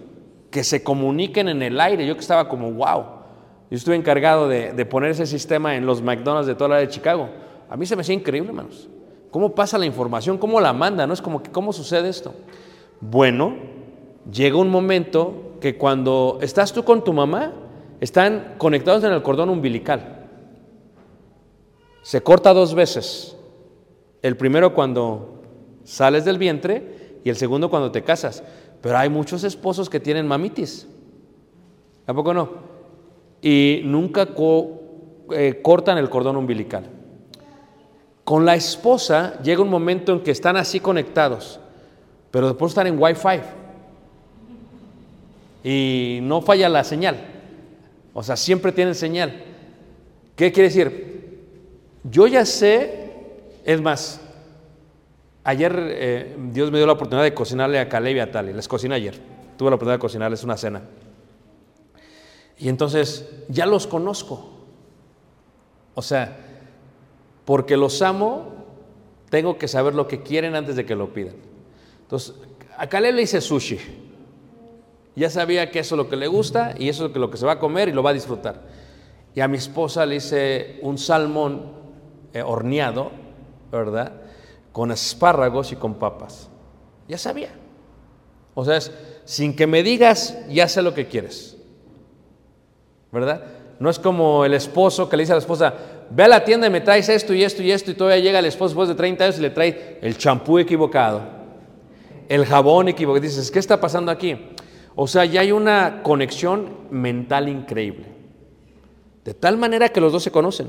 [0.51, 2.07] que se comuniquen en el aire.
[2.07, 3.05] Yo que estaba como, wow.
[3.71, 6.93] Yo estuve encargado de, poner ese sistema en los McDonald's de toda la área de
[6.93, 7.29] Chicago.
[7.69, 8.89] A mí se me hacía increíble, hermanos.
[9.31, 10.39] ¿Cómo pasa la información?
[10.39, 11.07] ¿Cómo la manda?
[11.07, 11.13] ¿No?
[11.13, 12.33] Es como que, ¿cómo sucede esto?
[13.01, 13.57] Bueno,
[14.31, 17.53] llega un momento que cuando estás tú con tu mamá,
[18.01, 20.29] están conectados en el cordón umbilical.
[22.03, 23.37] Se corta dos veces.
[24.23, 25.43] El primero cuando
[25.85, 28.45] sales del vientre y el segundo cuando te casas.
[28.81, 30.87] Pero hay muchos esposos que tienen mamitis.
[32.07, 32.51] ¿A poco no?
[33.43, 34.29] Y nunca
[35.33, 36.85] eh, cortan el cordón umbilical.
[38.25, 41.61] Con la esposa llega un momento en que están así conectados,
[42.31, 43.41] pero después están en Wi-Fi.
[45.63, 47.17] Y no falla la señal.
[48.15, 49.43] O sea, siempre tienen señal.
[50.37, 51.41] ¿Qué quiere decir?
[52.05, 53.11] Yo ya sé,
[53.65, 54.21] es más,
[55.47, 58.53] ayer eh, Dios me dio la oportunidad de cocinarle a Caleb y a Tali.
[58.53, 59.15] Les cociné ayer.
[59.57, 60.83] Tuve la oportunidad de cocinarles una cena.
[62.59, 64.51] Y entonces ya los conozco.
[65.95, 66.37] O sea,
[67.45, 68.55] porque los amo,
[69.31, 71.37] tengo que saber lo que quieren antes de que lo pidan.
[72.03, 72.35] Entonces,
[72.77, 73.79] a Caleb le hice sushi.
[75.15, 77.47] Ya sabía que eso es lo que le gusta y eso es lo que se
[77.47, 78.63] va a comer y lo va a disfrutar.
[79.35, 81.73] Y a mi esposa le hice un salmón
[82.35, 83.13] eh, horneado,
[83.71, 84.26] ¿verdad?
[84.77, 86.51] Con espárragos y con papas.
[87.09, 87.49] Ya sabía.
[88.53, 88.93] O sea, es,
[89.25, 91.57] sin que me digas, ya sé lo que quieres.
[93.11, 93.43] ¿Verdad?
[93.81, 95.73] No es como el esposo que le dice a la esposa,
[96.11, 98.39] ve a la tienda y me traes esto y esto y esto, y todavía llega
[98.39, 101.23] el esposo después de 30 años y le trae el champú equivocado,
[102.29, 103.23] el jabón equivocado.
[103.23, 104.39] Dices, ¿qué está pasando aquí?
[104.95, 108.09] O sea, ya hay una conexión mental increíble.
[109.25, 110.69] De tal manera que los dos se conocen.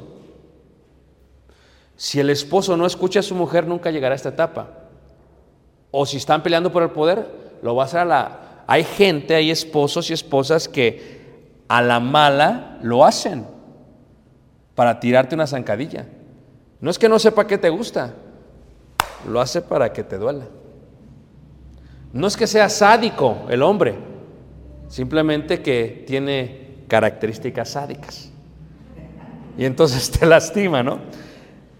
[1.98, 4.68] Si el esposo no escucha a su mujer, nunca llegará a esta etapa.
[5.90, 7.28] O si están peleando por el poder,
[7.64, 8.40] lo va a hacer a la...
[8.68, 11.18] Hay gente, hay esposos y esposas que
[11.68, 13.46] a la mala lo hacen
[14.76, 16.06] para tirarte una zancadilla.
[16.80, 18.14] No es que no sepa qué te gusta,
[19.28, 20.46] lo hace para que te duela.
[22.14, 23.96] No es que sea sádico el hombre,
[24.88, 28.32] simplemente que tiene características sádicas.
[29.58, 31.00] Y entonces te lastima, ¿no?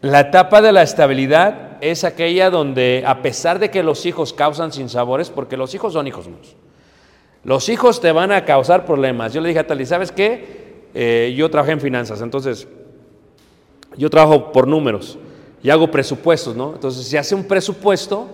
[0.02, 4.72] La etapa de la estabilidad es aquella donde, a pesar de que los hijos causan
[4.72, 6.56] sinsabores, porque los hijos son hijos míos,
[7.44, 9.34] los hijos te van a causar problemas.
[9.34, 10.68] Yo le dije a Tali, ¿sabes qué?
[10.94, 12.68] Eh, yo trabajé en finanzas, entonces
[13.98, 15.18] yo trabajo por números
[15.64, 16.74] y hago presupuestos, ¿no?
[16.74, 18.28] Entonces, si hace un presupuesto,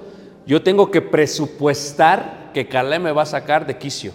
[0.46, 4.12] yo tengo que presupuestar que Caleb me va a sacar de quicio,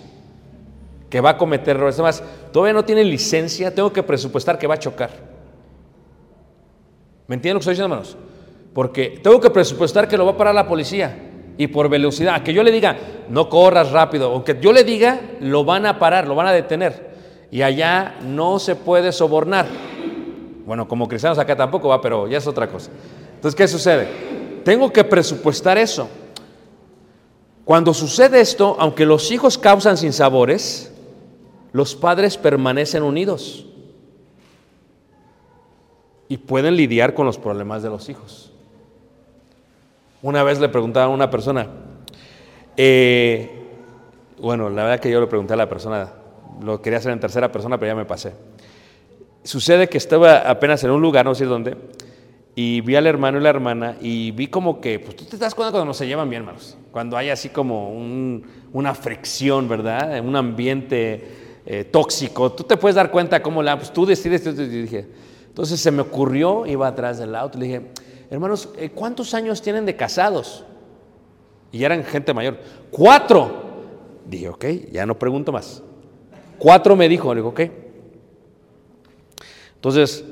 [1.09, 1.95] que va a cometer errores.
[1.97, 5.38] Además, todavía no tiene licencia, tengo que presupuestar que va a chocar.
[7.29, 8.17] ¿Me entienden lo que estoy diciendo, hermanos?
[8.73, 11.15] Porque tengo que presupuestar que lo va a parar la policía
[11.59, 12.43] y por velocidad.
[12.43, 12.97] Que yo le diga,
[13.29, 17.09] no corras rápido, aunque yo le diga, lo van a parar, lo van a detener.
[17.51, 19.67] Y allá no se puede sobornar.
[20.65, 22.91] Bueno, como cristianos acá tampoco va, pero ya es otra cosa.
[23.35, 24.09] Entonces, ¿qué sucede?
[24.65, 26.09] Tengo que presupuestar eso.
[27.67, 30.95] Cuando sucede esto, aunque los hijos causan sinsabores,
[31.73, 33.67] los padres permanecen unidos
[36.29, 38.53] y pueden lidiar con los problemas de los hijos.
[40.23, 41.69] Una vez le preguntaba a una persona,
[42.77, 43.51] eh,
[44.41, 46.13] bueno, la verdad que yo le pregunté a la persona,
[46.63, 48.33] lo quería hacer en tercera persona, pero ya me pasé.
[49.45, 51.77] Sucede que estaba apenas en un lugar, no sé dónde,
[52.55, 55.55] y vi al hermano y la hermana y vi como que, pues tú te das
[55.55, 60.21] cuenta cuando no se llevan bien, hermanos, cuando hay así como un- una fricción, ¿verdad?
[60.21, 64.55] Un ambiente eh, tóxico, tú te puedes dar cuenta cómo la, pues tú decides, tú-
[64.55, 65.07] tú- y dije,
[65.59, 67.83] entonces se me ocurrió, iba atrás del auto, le dije,
[68.31, 70.65] hermanos, eh, ¿cuántos años tienen de casados?
[71.73, 72.59] Y eran gente mayor.
[72.93, 73.51] Cuatro.
[74.25, 75.83] Dije, ok, ya no pregunto más.
[76.61, 77.61] Cuatro me dijo, le digo, ok.
[79.75, 80.25] Entonces,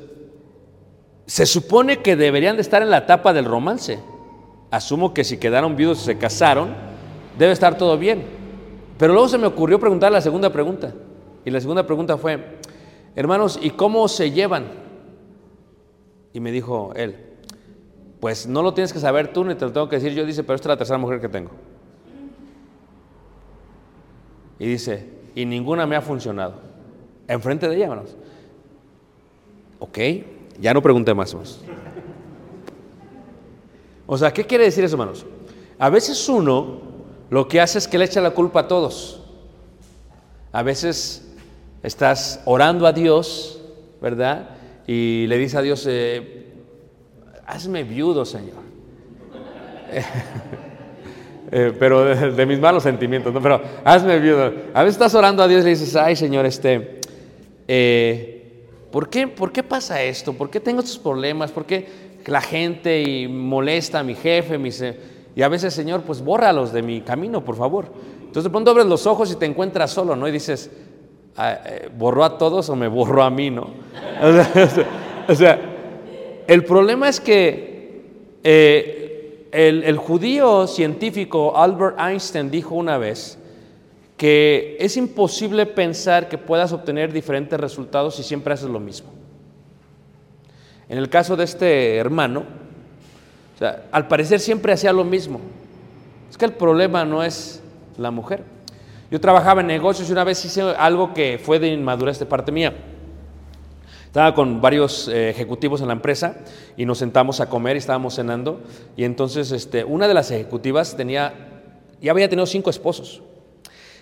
[1.26, 3.98] se supone que deberían de estar en la etapa del romance.
[4.70, 6.72] Asumo que si quedaron viudos y se casaron,
[7.36, 8.22] debe estar todo bien.
[8.96, 10.94] Pero luego se me ocurrió preguntar la segunda pregunta.
[11.44, 12.60] Y la segunda pregunta fue,
[13.16, 14.85] hermanos, ¿y cómo se llevan?
[16.36, 17.16] Y me dijo él,
[18.20, 20.44] pues no lo tienes que saber tú ni te lo tengo que decir yo, dice,
[20.44, 21.50] pero esta es la tercera mujer que tengo.
[24.58, 26.56] Y dice, y ninguna me ha funcionado.
[27.26, 28.14] Enfrente de ella, hermanos.
[29.78, 29.98] Ok,
[30.60, 31.30] ya no pregunté más.
[31.30, 31.62] Hermanos.
[34.06, 35.24] O sea, ¿qué quiere decir eso, hermanos?
[35.78, 36.82] A veces uno
[37.30, 39.22] lo que hace es que le echa la culpa a todos.
[40.52, 41.34] A veces
[41.82, 43.58] estás orando a Dios,
[44.02, 44.55] ¿verdad?
[44.86, 46.46] Y le dice a Dios, eh,
[47.46, 48.64] hazme viudo, Señor.
[51.52, 53.40] Eh, pero de, de mis malos sentimientos, ¿no?
[53.40, 54.52] Pero hazme viudo.
[54.74, 57.00] A veces estás orando a Dios y le dices, ay, Señor, este,
[57.68, 60.32] eh, ¿por, qué, ¿por qué pasa esto?
[60.32, 61.52] ¿Por qué tengo estos problemas?
[61.52, 61.86] ¿Por qué
[62.26, 64.58] la gente y molesta a mi jefe?
[64.58, 64.98] Mis, eh,
[65.34, 67.86] y a veces, Señor, pues bórralos de mi camino, por favor.
[68.18, 70.26] Entonces de pronto abres los ojos y te encuentras solo, ¿no?
[70.26, 70.70] Y dices,
[71.96, 73.70] ¿borró a todos o me borró a mí, no?
[75.28, 75.58] O sea,
[76.46, 78.02] el problema es que
[78.44, 83.38] eh, el, judío científico Albert Einstein dijo una vez
[84.16, 89.08] que es imposible pensar que puedas obtener diferentes resultados si siempre haces lo mismo.
[90.88, 92.44] En el caso de este hermano,
[93.90, 95.40] al parecer siempre hacía lo mismo.
[96.30, 97.60] Es que el problema no es
[97.98, 98.44] la mujer.
[99.10, 102.50] Yo trabajaba en negocios y una vez hice algo que fue de inmadurez de parte
[102.50, 102.74] mía.
[104.06, 106.38] Estaba con varios eh, ejecutivos en la empresa
[106.76, 108.62] y nos sentamos a comer y estábamos cenando.
[108.96, 111.34] Y entonces este, una de las ejecutivas tenía,
[112.00, 113.22] ya había tenido cinco esposos.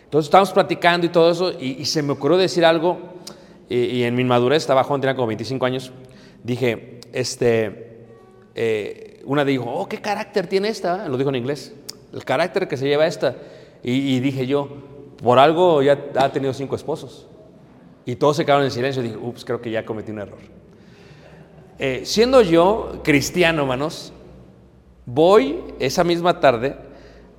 [0.04, 2.98] Entonces estábamos platicando y todo eso y, se me ocurrió decir algo
[3.68, 5.90] y, en mi inmadurez, estaba joven, tenía como 25 años,
[6.44, 8.06] dije, este,
[8.54, 11.08] eh, una dijo, oh, ¿qué carácter tiene esta?
[11.08, 11.74] Lo dijo en inglés,
[12.12, 13.34] el carácter que se lleva esta.
[13.82, 14.93] Y dije yo,
[15.24, 17.26] por algo ya ha tenido cinco esposos.
[18.04, 20.38] Y todos se quedaron en silencio dije, ups, creo que ya cometí un error.
[21.78, 24.12] Eh, siendo yo cristiano, hermanos,
[25.06, 26.76] voy esa misma tarde,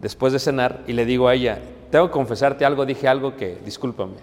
[0.02, 1.60] después de cenar, y le digo a ella,
[1.92, 4.16] tengo que confesarte algo, dije algo que, discúlpame.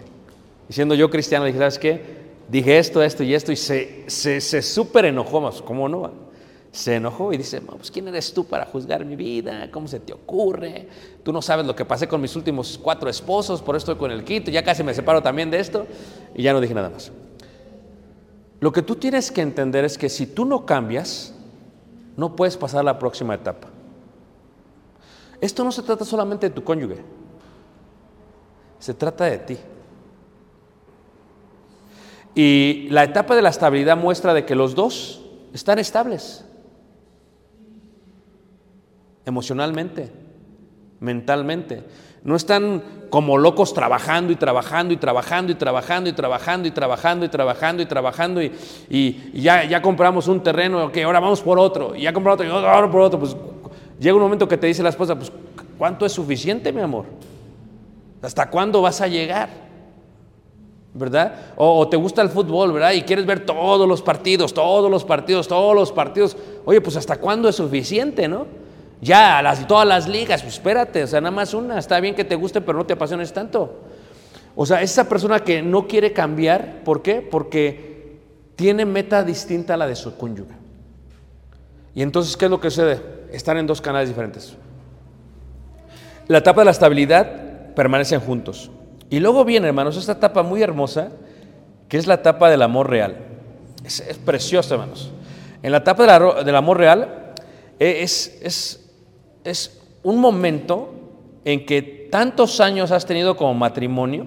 [0.67, 2.01] Y siendo yo cristiano, dije, ¿sabes qué?
[2.49, 6.11] Dije esto, esto y esto, y se, se, se súper enojó, más, ¿cómo no?
[6.73, 9.69] Se enojó y dice, pues ¿quién eres tú para juzgar mi vida?
[9.69, 10.87] ¿Cómo se te ocurre?
[11.21, 14.23] Tú no sabes lo que pasé con mis últimos cuatro esposos, por esto con el
[14.23, 15.85] quinto, ya casi me separo también de esto,
[16.33, 17.11] y ya no dije nada más.
[18.59, 21.35] Lo que tú tienes que entender es que si tú no cambias,
[22.17, 23.67] no puedes pasar a la próxima etapa.
[25.39, 26.97] Esto no se trata solamente de tu cónyuge,
[28.79, 29.57] se trata de ti.
[32.33, 35.21] Y la etapa de la estabilidad muestra de que los dos
[35.53, 36.45] están estables.
[39.25, 40.11] Emocionalmente,
[40.99, 41.83] mentalmente.
[42.23, 47.25] No están como locos trabajando y trabajando y trabajando y trabajando y trabajando y trabajando
[47.25, 48.51] y trabajando y trabajando y,
[48.89, 52.39] y- y ya, ya compramos un terreno, ok, ahora vamos por otro, y ya compramos
[52.45, 53.19] otro, y ahora por otro.
[53.19, 53.35] Pues
[53.99, 55.31] llega un momento que te dice la esposa, pues
[55.77, 57.05] ¿cuánto es suficiente, mi amor?
[58.21, 59.49] ¿Hasta cuándo vas a llegar?
[60.95, 61.33] ¿verdad?
[61.57, 62.91] O, o te gusta el fútbol, ¿verdad?
[62.93, 66.37] Y quieres ver todos los partidos, todos los partidos, todos los partidos.
[66.65, 68.45] Oye, pues ¿hasta cuándo es suficiente, no?
[69.03, 71.77] Ya, todas las ligas, pues espérate, o sea, nada más una.
[71.77, 73.81] Está bien que te guste, pero no te apasiones tanto.
[74.55, 77.21] O sea, esa persona que no quiere cambiar, ¿por qué?
[77.21, 78.21] Porque
[78.55, 80.55] tiene meta distinta a la de su cónyuge.
[81.93, 83.01] Y entonces, ¿qué es lo que sucede?
[83.33, 84.55] Están en dos canales diferentes.
[86.27, 88.71] La etapa de la estabilidad permanecen juntos.
[89.09, 91.09] Y luego viene, hermanos, esta etapa muy hermosa,
[91.89, 93.17] que es la etapa del amor real.
[93.83, 95.11] Es, es preciosa, hermanos.
[95.61, 97.33] En la etapa del amor real
[97.79, 98.82] eh, es, es,
[99.43, 100.93] es un momento
[101.45, 101.81] en que
[102.11, 104.25] tantos años has tenido como matrimonio,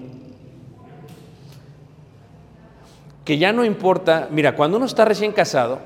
[3.25, 5.79] que ya no importa, mira, cuando uno está recién casado,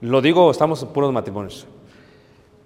[0.00, 1.66] lo digo, estamos puros matrimonios,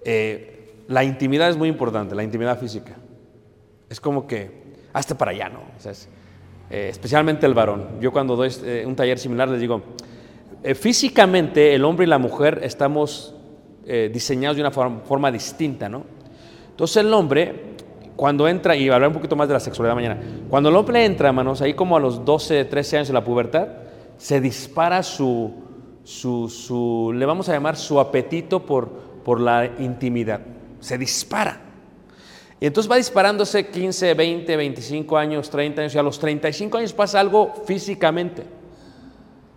[0.03, 2.95] eh, la intimidad es muy importante, la intimidad física.
[3.89, 4.51] Es como que,
[4.91, 5.61] hazte para allá, ¿no?
[6.69, 7.99] Eh, especialmente el varón.
[8.01, 9.81] Yo cuando doy eh, un taller similar les digo,
[10.75, 13.33] físicamente el hombre y la mujer estamos
[13.85, 16.03] eh, diseñados de una forma, distinta, ¿no?
[16.71, 17.75] Entonces el hombre,
[18.15, 20.19] cuando entra, y hablar un poquito más de la sexualidad mañana,
[20.49, 23.67] cuando el hombre entra, hermanos, ahí como a los 12, 13 años de la pubertad,
[24.17, 25.53] se dispara su,
[26.03, 28.89] su, su- le vamos a llamar su apetito por,
[29.23, 30.41] por la intimidad.
[30.79, 31.61] Se dispara.
[32.61, 36.91] Y entonces va disparándose 15, 20, 25 años, 30 años, y a los 35 años
[36.93, 38.43] pasa algo físicamente.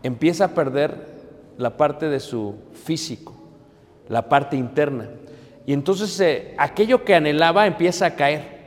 [0.04, 1.12] Empieza a perder
[1.58, 3.31] la parte de su físico,
[4.12, 5.08] la parte interna.
[5.64, 8.60] Y entonces eh, aquello que anhelaba empieza a caer.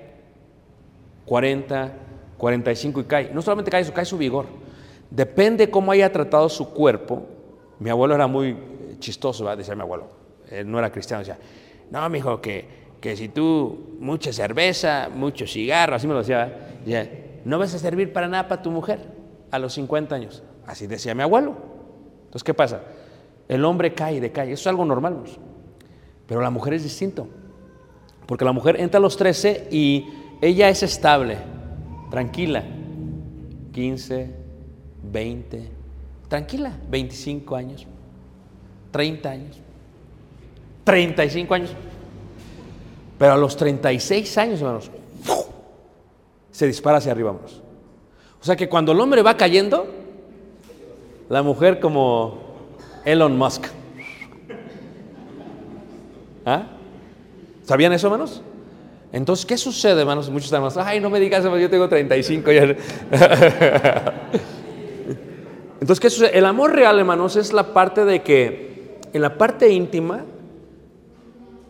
[1.26, 1.94] 40,
[2.38, 3.32] 45 y cae.
[3.32, 4.48] No solamente cae eso, cae su vigor.
[5.12, 7.28] Depende cómo haya tratado su cuerpo.
[7.80, 8.58] Mi abuelo era muy
[9.00, 9.60] chistoso, ¿verdad?
[9.60, 10.08] decía mi abuelo.
[10.50, 11.38] Él no era cristiano, decía,
[11.92, 12.66] no, mijo, que,
[13.00, 16.20] que si tú mucha cerveza, mucho cigarro, así me lo.
[16.20, 19.00] Decía, no vas a servir para nada para tu mujer
[19.52, 20.44] a los 50 años.
[20.66, 21.56] Así decía mi abuelo.
[22.26, 22.82] Entonces, ¿qué pasa?
[23.48, 24.52] El hombre cae, decae.
[24.52, 25.18] Eso es algo normal.
[26.28, 27.28] Pero la mujer es distinto.
[28.26, 30.08] Porque la mujer entra a los 13 y
[30.42, 31.38] ella es estable,
[32.10, 32.64] tranquila.
[33.72, 34.32] 15,
[35.12, 35.70] 20,
[36.30, 37.86] tranquila, 25 años,
[38.92, 39.58] 30 años,
[40.86, 41.72] 35 años.
[43.18, 44.90] Pero a los 36 años, hermanos,
[46.52, 47.62] se dispara hacia arriba, hermanos.
[48.42, 49.88] O sea que cuando el hombre va cayendo,
[51.28, 52.45] la mujer como
[53.06, 53.68] Elon Musk.
[56.46, 56.64] ¿Ah?
[57.64, 58.42] ¿Sabían eso, hermanos?
[59.12, 60.30] Entonces, ¿qué sucede, hermanos?
[60.30, 62.52] Muchos hermanos, ay, no me digas, hermano, yo tengo 35.
[62.52, 62.64] ya".
[65.80, 66.38] Entonces, ¿qué sucede?
[66.38, 70.26] El amor real, hermanos, es la parte de que en la parte íntima,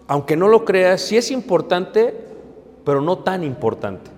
[0.07, 2.13] aunque no lo creas, sí es importante,
[2.83, 4.11] pero no tan importante.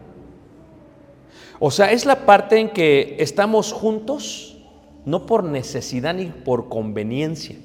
[1.59, 4.56] O sea, es la parte en que estamos juntos,
[5.07, 7.55] no por necesidad ni por conveniencia.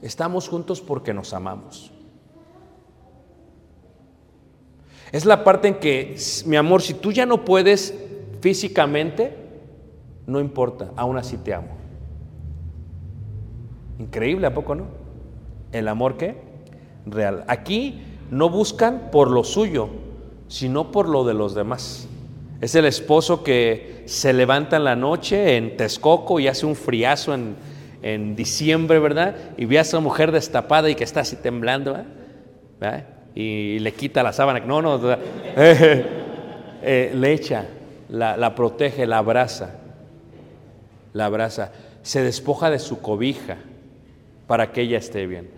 [0.00, 1.92] Estamos juntos porque nos amamos.
[5.12, 7.94] Es la parte en que, mi amor, si tú ya no puedes
[8.40, 9.36] físicamente,
[10.26, 11.68] no importa, aún así te amo.
[13.98, 14.86] Increíble, ¿a poco no?
[15.70, 16.34] El amor qué?
[17.04, 17.44] Real.
[17.46, 19.90] Aquí no buscan por lo suyo,
[20.48, 22.08] sino por lo de los demás.
[22.60, 27.34] Es el esposo que se levanta en la noche en Texcoco y hace un friazo
[27.34, 27.56] en,
[28.02, 29.36] en diciembre, ¿verdad?
[29.56, 31.96] Y ve a esa mujer destapada y que está así temblando,
[32.80, 33.04] ¿verdad?
[33.34, 34.60] Y le quita la sábana.
[34.60, 35.00] No, no,
[35.56, 37.66] eh, le echa,
[38.08, 39.74] la, protege, la abraza,
[41.12, 41.72] la abraza.
[42.02, 43.58] Se despoja de su cobija
[44.46, 45.50] para que ella esté bien.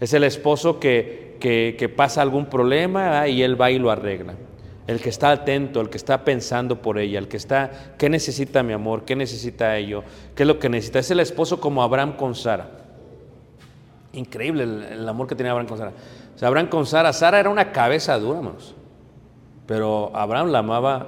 [0.00, 4.34] Es el esposo que, que, pasa algún problema y él va y lo arregla.
[4.88, 8.62] El que está atento, el que está pensando por ella, el que está, ¿qué necesita
[8.62, 9.04] mi amor?
[9.04, 10.02] ¿Qué necesita ello?
[10.34, 10.98] ¿Qué es lo que necesita?
[10.98, 12.70] Es el esposo como Abraham con Sara.
[14.14, 15.92] Increíble el, amor que tenía Abraham con Sara.
[16.34, 18.74] O sea, Abraham con Sara, Sara era una cabeza dura, hermanos.
[19.66, 21.06] Pero Abraham la amaba.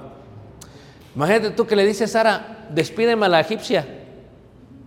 [1.15, 3.87] Imagínate tú que le dices a Sara, despídeme a la egipcia.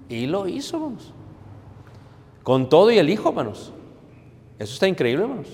[0.08, 1.12] Y lo hizo, hermanos.
[2.44, 3.72] Con todo y el hijo, hermanos.
[4.56, 5.48] Eso está increíble, hermanos.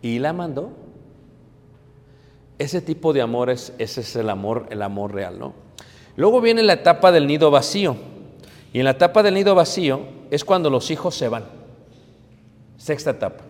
[0.00, 0.85] Y la mandó.
[2.58, 5.54] Ese tipo de amores, ese es el amor, el amor real, ¿no?
[6.16, 7.96] Luego viene la etapa del nido vacío.
[8.72, 10.00] Y en la etapa del nido vacío
[10.30, 11.44] es cuando los hijos se van.
[12.78, 13.44] Sexta etapa.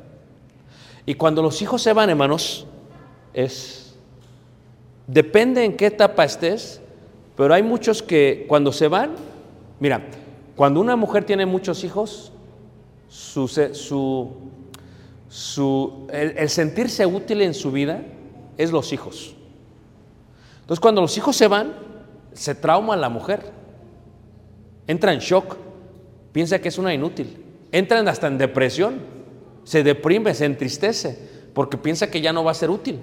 [1.04, 2.66] Y cuando los hijos se van, hermanos,
[3.32, 3.86] es
[5.06, 6.80] depende en qué etapa estés,
[7.36, 9.12] pero hay muchos que cuando se van,
[9.78, 10.02] mira,
[10.56, 12.32] cuando una mujer tiene muchos hijos,
[13.08, 14.30] su, su,
[15.28, 18.02] su el, el sentirse útil en su vida
[18.58, 19.34] es los hijos.
[20.60, 21.74] Entonces, cuando los hijos se van,
[22.32, 23.52] se trauma la mujer.
[24.86, 25.56] Entra en shock,
[26.32, 27.44] piensa que es una inútil.
[27.72, 29.00] Entran hasta en depresión,
[29.64, 31.18] se deprime, se entristece,
[31.54, 33.00] porque piensa que ya no va a ser útil.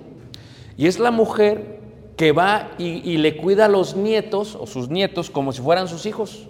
[0.77, 1.79] Y es la mujer
[2.17, 6.05] que va y, le cuida a los nietos o sus nietos como si fueran sus
[6.05, 6.47] hijos,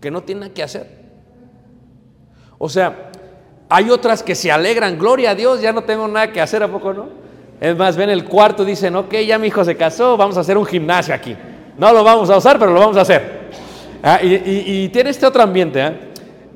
[0.00, 0.86] que no tiene nada que hacer.
[2.58, 3.10] O sea,
[3.68, 6.70] hay otras que se alegran, gloria a Dios, ya no tengo nada que hacer, ¿a
[6.70, 7.27] poco no?
[7.60, 10.56] Es más, ven el cuarto, dicen, ok, ya mi hijo se casó, vamos a hacer
[10.56, 11.36] un gimnasio aquí.
[11.76, 13.48] No lo vamos a usar, pero lo vamos a hacer.
[14.02, 15.94] Ah, y, tiene este otro ambiente, ¿ah?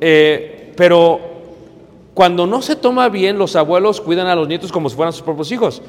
[0.00, 1.20] Eh, pero
[2.14, 5.22] cuando no se toma bien, los abuelos cuidan a los nietos como si fueran sus
[5.22, 5.82] propios hijos.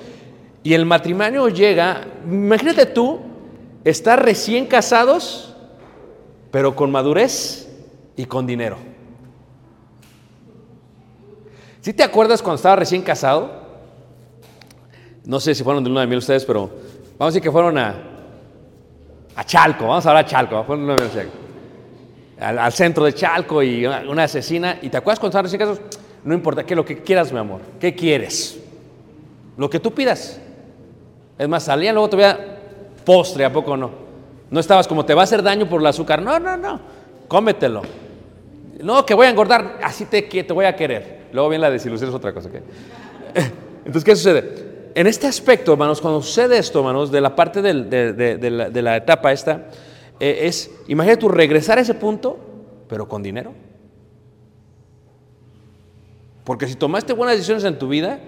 [0.64, 3.20] Y el matrimonio llega, imagínate tú,
[3.84, 5.56] estar recién casados,
[6.50, 7.70] pero con madurez
[8.16, 8.78] y con dinero.
[11.82, 13.63] ¿Sí te acuerdas cuando estaba recién casado?
[15.26, 16.70] No sé si fueron de luna de miel ustedes, pero
[17.18, 17.96] vamos a decir que fueron a,
[19.36, 20.66] a Chalco, vamos a hablar a Chalco,
[22.40, 24.80] al, al centro de Chalco y una, asesina.
[24.82, 25.90] ¿Y te acuerdas cuando estaban recién?
[26.26, 27.62] No importa, que lo que quieras, mi amor.
[27.80, 28.60] ¿Qué quieres?
[29.58, 30.40] Lo que tú pidas.
[31.38, 32.60] Es más, salían, luego veía
[33.06, 33.92] postre, ¿a poco no?
[34.50, 36.22] No estabas como, te va a hacer daño por el azúcar.
[36.22, 36.80] No, no, no,
[37.28, 37.82] cómetelo.
[38.82, 41.24] No, que voy a engordar, así te, te voy a querer.
[41.32, 42.50] Luego viene la desilusión, es otra cosa.
[43.86, 44.63] Entonces, ¿qué sucede?
[44.96, 49.70] En este aspecto, hermanos, cuando sucede esto, hermanos, de la parte de, la, etapa esta,
[50.20, 52.40] eh, es, imagínate tú regresar a ese punto,
[52.88, 53.54] pero con dinero.
[56.44, 58.20] Porque si tomaste buenas decisiones en tu vida,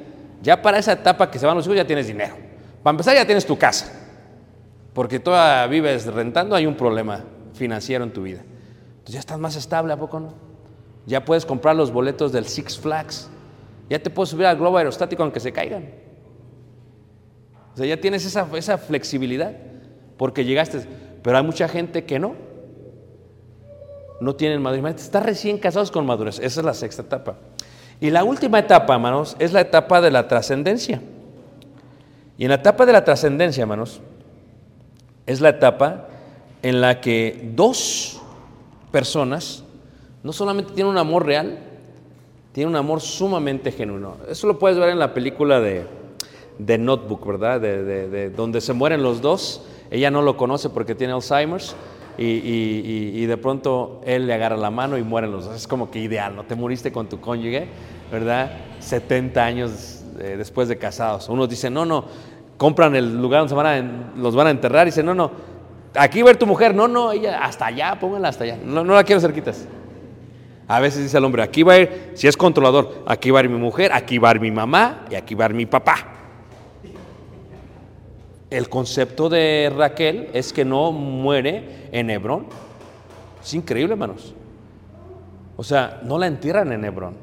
[0.41, 2.35] ya para esa etapa que se van los hijos ya tienes dinero.
[2.81, 3.91] Para empezar ya tienes tu casa.
[4.93, 8.41] Porque todavía vives rentando, hay un problema financiero en tu vida.
[8.41, 10.33] Entonces ya estás más estable, ¿a poco no?
[11.05, 13.29] Ya puedes comprar los boletos del Six Flags.
[13.89, 16.04] Ya te puedes subir al globo aerostático aunque se caigan.
[17.75, 19.51] O sea, ya tienes esa, esa flexibilidad
[20.15, 20.79] porque llegaste.
[21.21, 22.35] Pero hay mucha gente que no.
[24.21, 24.95] No tienen madurez.
[25.01, 26.39] Están recién casados con madurez.
[26.39, 27.35] Esa es la sexta etapa.
[27.99, 31.01] Y la última etapa, hermanos, es la etapa de la trascendencia.
[32.37, 33.99] Y en la etapa de la trascendencia, hermanos,
[35.25, 36.07] es la etapa
[36.61, 38.21] en la que dos
[38.91, 39.65] personas
[40.23, 41.59] no solamente tienen un amor real,
[42.53, 44.15] tienen un amor sumamente genuino.
[44.29, 45.85] Eso lo puedes ver en la película de,
[46.57, 47.59] de Notebook, ¿verdad?
[47.61, 49.65] De, de- de donde se mueren los dos.
[49.91, 51.75] Ella no lo conoce porque tiene Alzheimer's
[52.17, 55.55] y, de pronto él le agarra la mano y mueren los dos.
[55.55, 56.43] Es como que ideal, ¿no?
[56.43, 57.67] Te muriste con tu cónyuge,
[58.11, 58.51] ¿verdad?
[58.79, 61.29] 70 años eh, después de casados.
[61.29, 62.05] Unos dicen, no, no,
[62.57, 65.31] compran el lugar donde se van a los van a enterrar y dicen, no, no,
[65.95, 66.73] aquí ir tu mujer.
[66.73, 68.57] No, no, ella, hasta allá, pónganla hasta allá.
[68.63, 69.67] No, no la quiero cerquitas.
[70.67, 73.43] A veces dice el hombre, aquí va a ir, si es controlador, aquí va a
[73.43, 75.67] ir mi mujer, aquí va a ir mi mamá y aquí va a ir mi
[75.67, 76.13] papá.
[78.49, 82.45] El concepto de Raquel es que no muere en Hebrón.
[83.43, 84.33] Es increíble, hermanos.
[85.57, 87.15] O sea, no la entierran en Hebrón.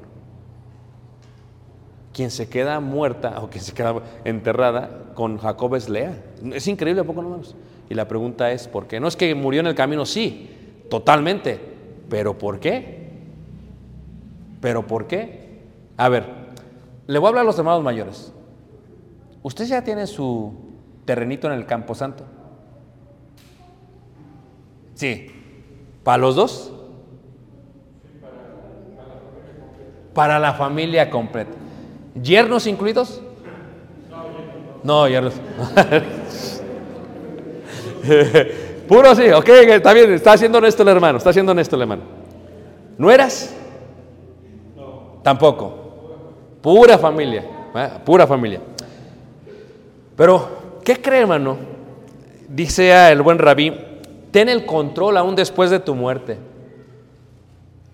[2.12, 3.95] Quien se queda muerta o quien se queda
[4.25, 6.23] enterrada con Jacob es Lea.
[6.53, 7.55] Es increíble, ¿a poco no, hermanos?
[7.89, 9.01] Y la pregunta es, ¿por qué?
[9.01, 10.51] No es que murió en el camino, sí,
[10.91, 11.59] totalmente.
[12.11, 13.11] ¿Pero por qué?
[14.61, 15.61] ¿Pero por qué?
[15.97, 16.25] A ver,
[17.07, 18.33] le voy a hablar a los hermanos mayores.
[19.43, 20.72] ¿Usted ya tiene su
[21.05, 22.25] terrenito en el Campo Santo?
[24.95, 25.31] Sí.
[26.03, 26.73] ¿Para los dos?
[30.15, 31.53] Para la familia completa.
[32.21, 33.23] ¿Yernos incluidos?
[34.83, 35.35] No, yernos.
[38.89, 42.03] Puro sí, ok, está bien, está haciendo honesto el hermano, está haciendo honesto el hermano.
[42.99, 43.55] ¿No eras?
[45.23, 45.79] Tampoco.
[46.61, 47.45] Pura familia,
[47.75, 47.89] ¿eh?
[48.05, 48.61] pura familia.
[50.17, 51.57] Pero, ¿qué cree, hermano?
[52.49, 53.72] Dice el buen rabí,
[54.30, 56.39] ten el control aún después de tu muerte.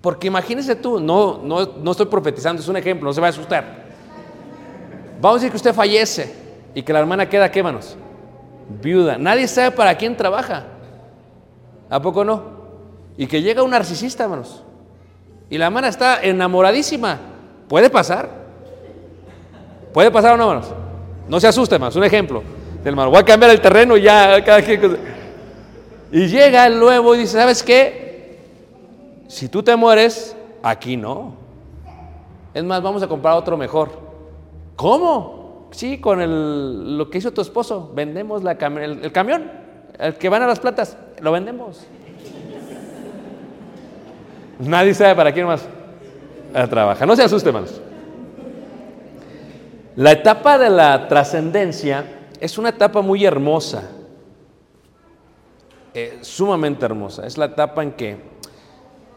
[0.00, 3.30] Porque imagínese tú, no, no, no estoy profetizando, es un ejemplo, no se va a
[3.30, 3.88] asustar.
[5.20, 6.32] Vamos a decir que usted fallece
[6.74, 7.96] y que la hermana queda, ¿qué, manos?
[8.80, 9.18] Viuda.
[9.18, 10.64] Nadie sabe para quién trabaja.
[11.90, 12.42] ¿A poco no?
[13.16, 14.62] Y que llega un narcisista, hermanos.
[15.50, 17.18] Y la hermana está enamoradísima.
[17.68, 18.28] Puede pasar.
[19.92, 20.72] Puede pasar o no, hermanos.
[21.28, 21.96] No se asuste, hermanos.
[21.96, 22.42] Un ejemplo.
[22.78, 24.96] Del hermano, voy a cambiar el terreno y ya cada quien.
[26.12, 28.38] Y llega el nuevo y dice, ¿sabes qué?
[29.26, 31.34] Si tú te mueres, aquí no.
[32.54, 33.90] Es más, vamos a comprar otro mejor.
[34.76, 35.68] ¿Cómo?
[35.70, 37.92] Sí, con el, lo que hizo tu esposo.
[37.94, 39.50] Vendemos la cam- el, el camión,
[39.98, 41.84] el que van a las platas, lo vendemos.
[44.60, 45.62] Nadie sabe para quién más
[46.70, 47.04] trabaja.
[47.04, 47.80] No se asuste, hermanos.
[49.94, 52.04] La etapa de la trascendencia
[52.40, 53.90] es una etapa muy hermosa,
[55.94, 57.26] eh, sumamente hermosa.
[57.26, 58.16] Es la etapa en que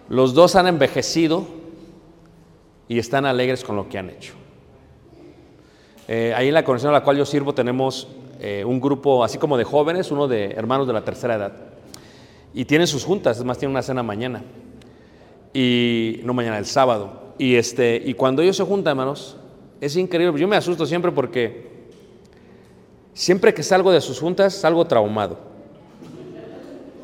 [0.10, 1.46] los dos han envejecido
[2.88, 4.34] y están alegres con lo que han hecho.
[6.08, 8.08] Eh, ahí en la conexión a la cual yo sirvo tenemos
[8.40, 11.54] eh, un grupo así como de jóvenes, uno de hermanos de la tercera edad.
[12.54, 14.44] Y tienen sus juntas, es más, tienen una cena mañana.
[15.54, 17.34] Y no mañana, el sábado.
[17.38, 19.38] Y, este, y cuando ellos se juntan, hermanos,
[19.80, 20.40] es increíble.
[20.40, 21.71] Yo me asusto siempre porque
[23.14, 25.38] siempre que salgo de sus juntas, salgo traumado.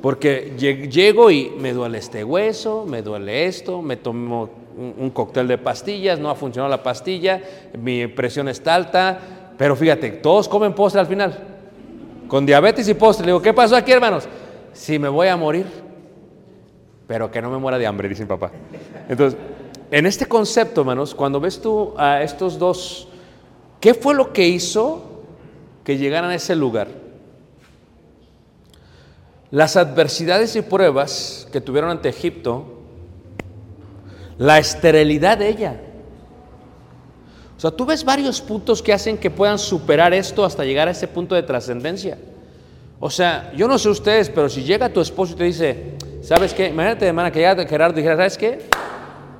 [0.01, 5.09] Porque lleg- llego y me duele este hueso, me duele esto, me tomo un, un
[5.09, 7.41] cóctel de pastillas, no ha funcionado la pastilla,
[7.77, 9.19] mi presión está alta,
[9.57, 11.35] pero fíjate, todos comen postre al final,
[12.27, 13.25] con diabetes y postre.
[13.25, 14.27] Le digo, ¿qué pasó aquí, hermanos?
[14.71, 15.65] Si me voy a morir,
[17.07, 18.51] pero que no me muera de hambre, dice mi papá.
[19.09, 19.39] Entonces,
[19.89, 23.07] en este concepto, hermanos, cuando ves tú a estos dos,
[23.79, 25.16] ¿qué fue lo que hizo
[25.87, 26.89] que llegaran a ese lugar?
[29.51, 32.81] Las adversidades y pruebas que tuvieron ante Egipto,
[34.37, 35.79] la esterilidad de ella.
[37.55, 40.91] O sea, tú ves varios puntos que hacen que puedan superar esto hasta llegar a
[40.91, 42.17] ese punto de trascendencia.
[42.99, 46.53] O sea, yo no sé ustedes, pero si llega tu esposo y te dice, ¿sabes
[46.53, 46.67] qué?
[46.67, 48.59] Imagínate, hermana, que llega Gerardo y dijera, ¿sabes qué?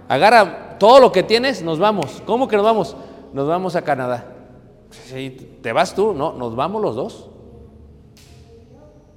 [0.07, 2.23] Agarra todo lo que tienes, nos vamos.
[2.25, 2.95] ¿Cómo que nos vamos?
[3.33, 4.36] Nos vamos a Canadá.
[5.61, 6.13] ¿Te vas tú?
[6.13, 7.29] No, nos vamos los dos.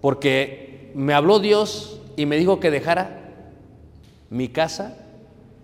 [0.01, 3.21] Porque me habló Dios y me dijo que dejara
[4.31, 4.97] mi casa,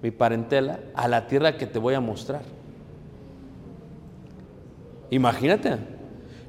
[0.02, 2.42] mi parentela, a la tierra que te voy a mostrar.
[5.10, 5.78] Imagínate.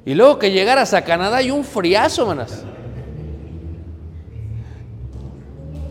[0.04, 2.64] Y luego que llegaras a Canadá y un friazo, manas.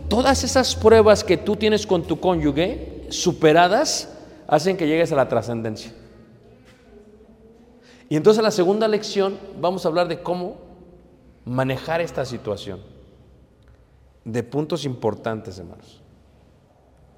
[0.08, 4.08] Todas esas pruebas que tú tienes con tu cónyuge, superadas,
[4.46, 5.92] hacen que llegues a la trascendencia.
[8.08, 10.56] Y entonces en la segunda lección vamos a hablar de cómo
[11.44, 12.80] manejar esta situación.
[14.24, 16.02] De puntos importantes, hermanos.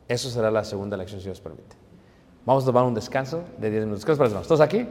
[0.09, 1.77] Eso será la segunda lección, si Dios permite.
[2.45, 4.05] Vamos a tomar un descanso de 10 minutos.
[4.05, 4.17] ¿Qué?
[4.17, 4.87] ¿Todos aquí?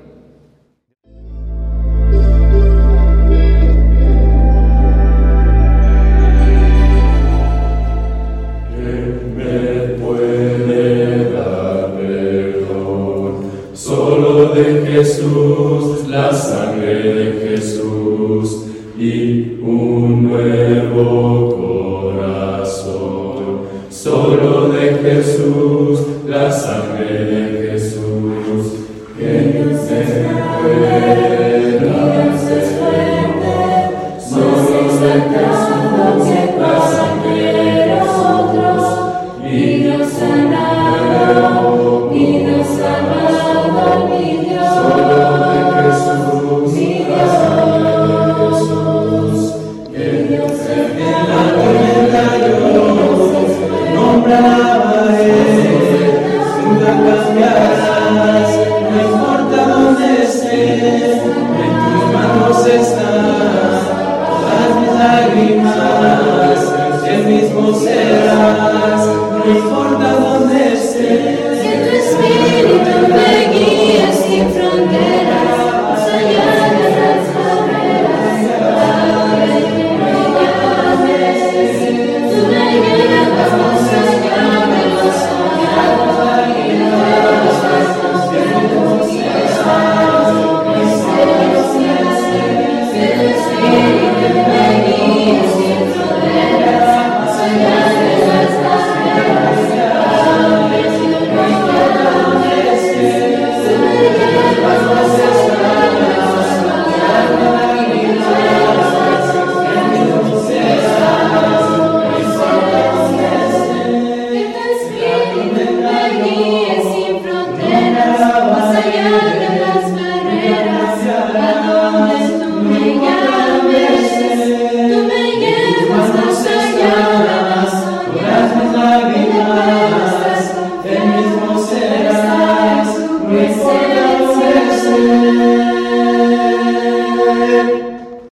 [41.36, 41.69] Lord.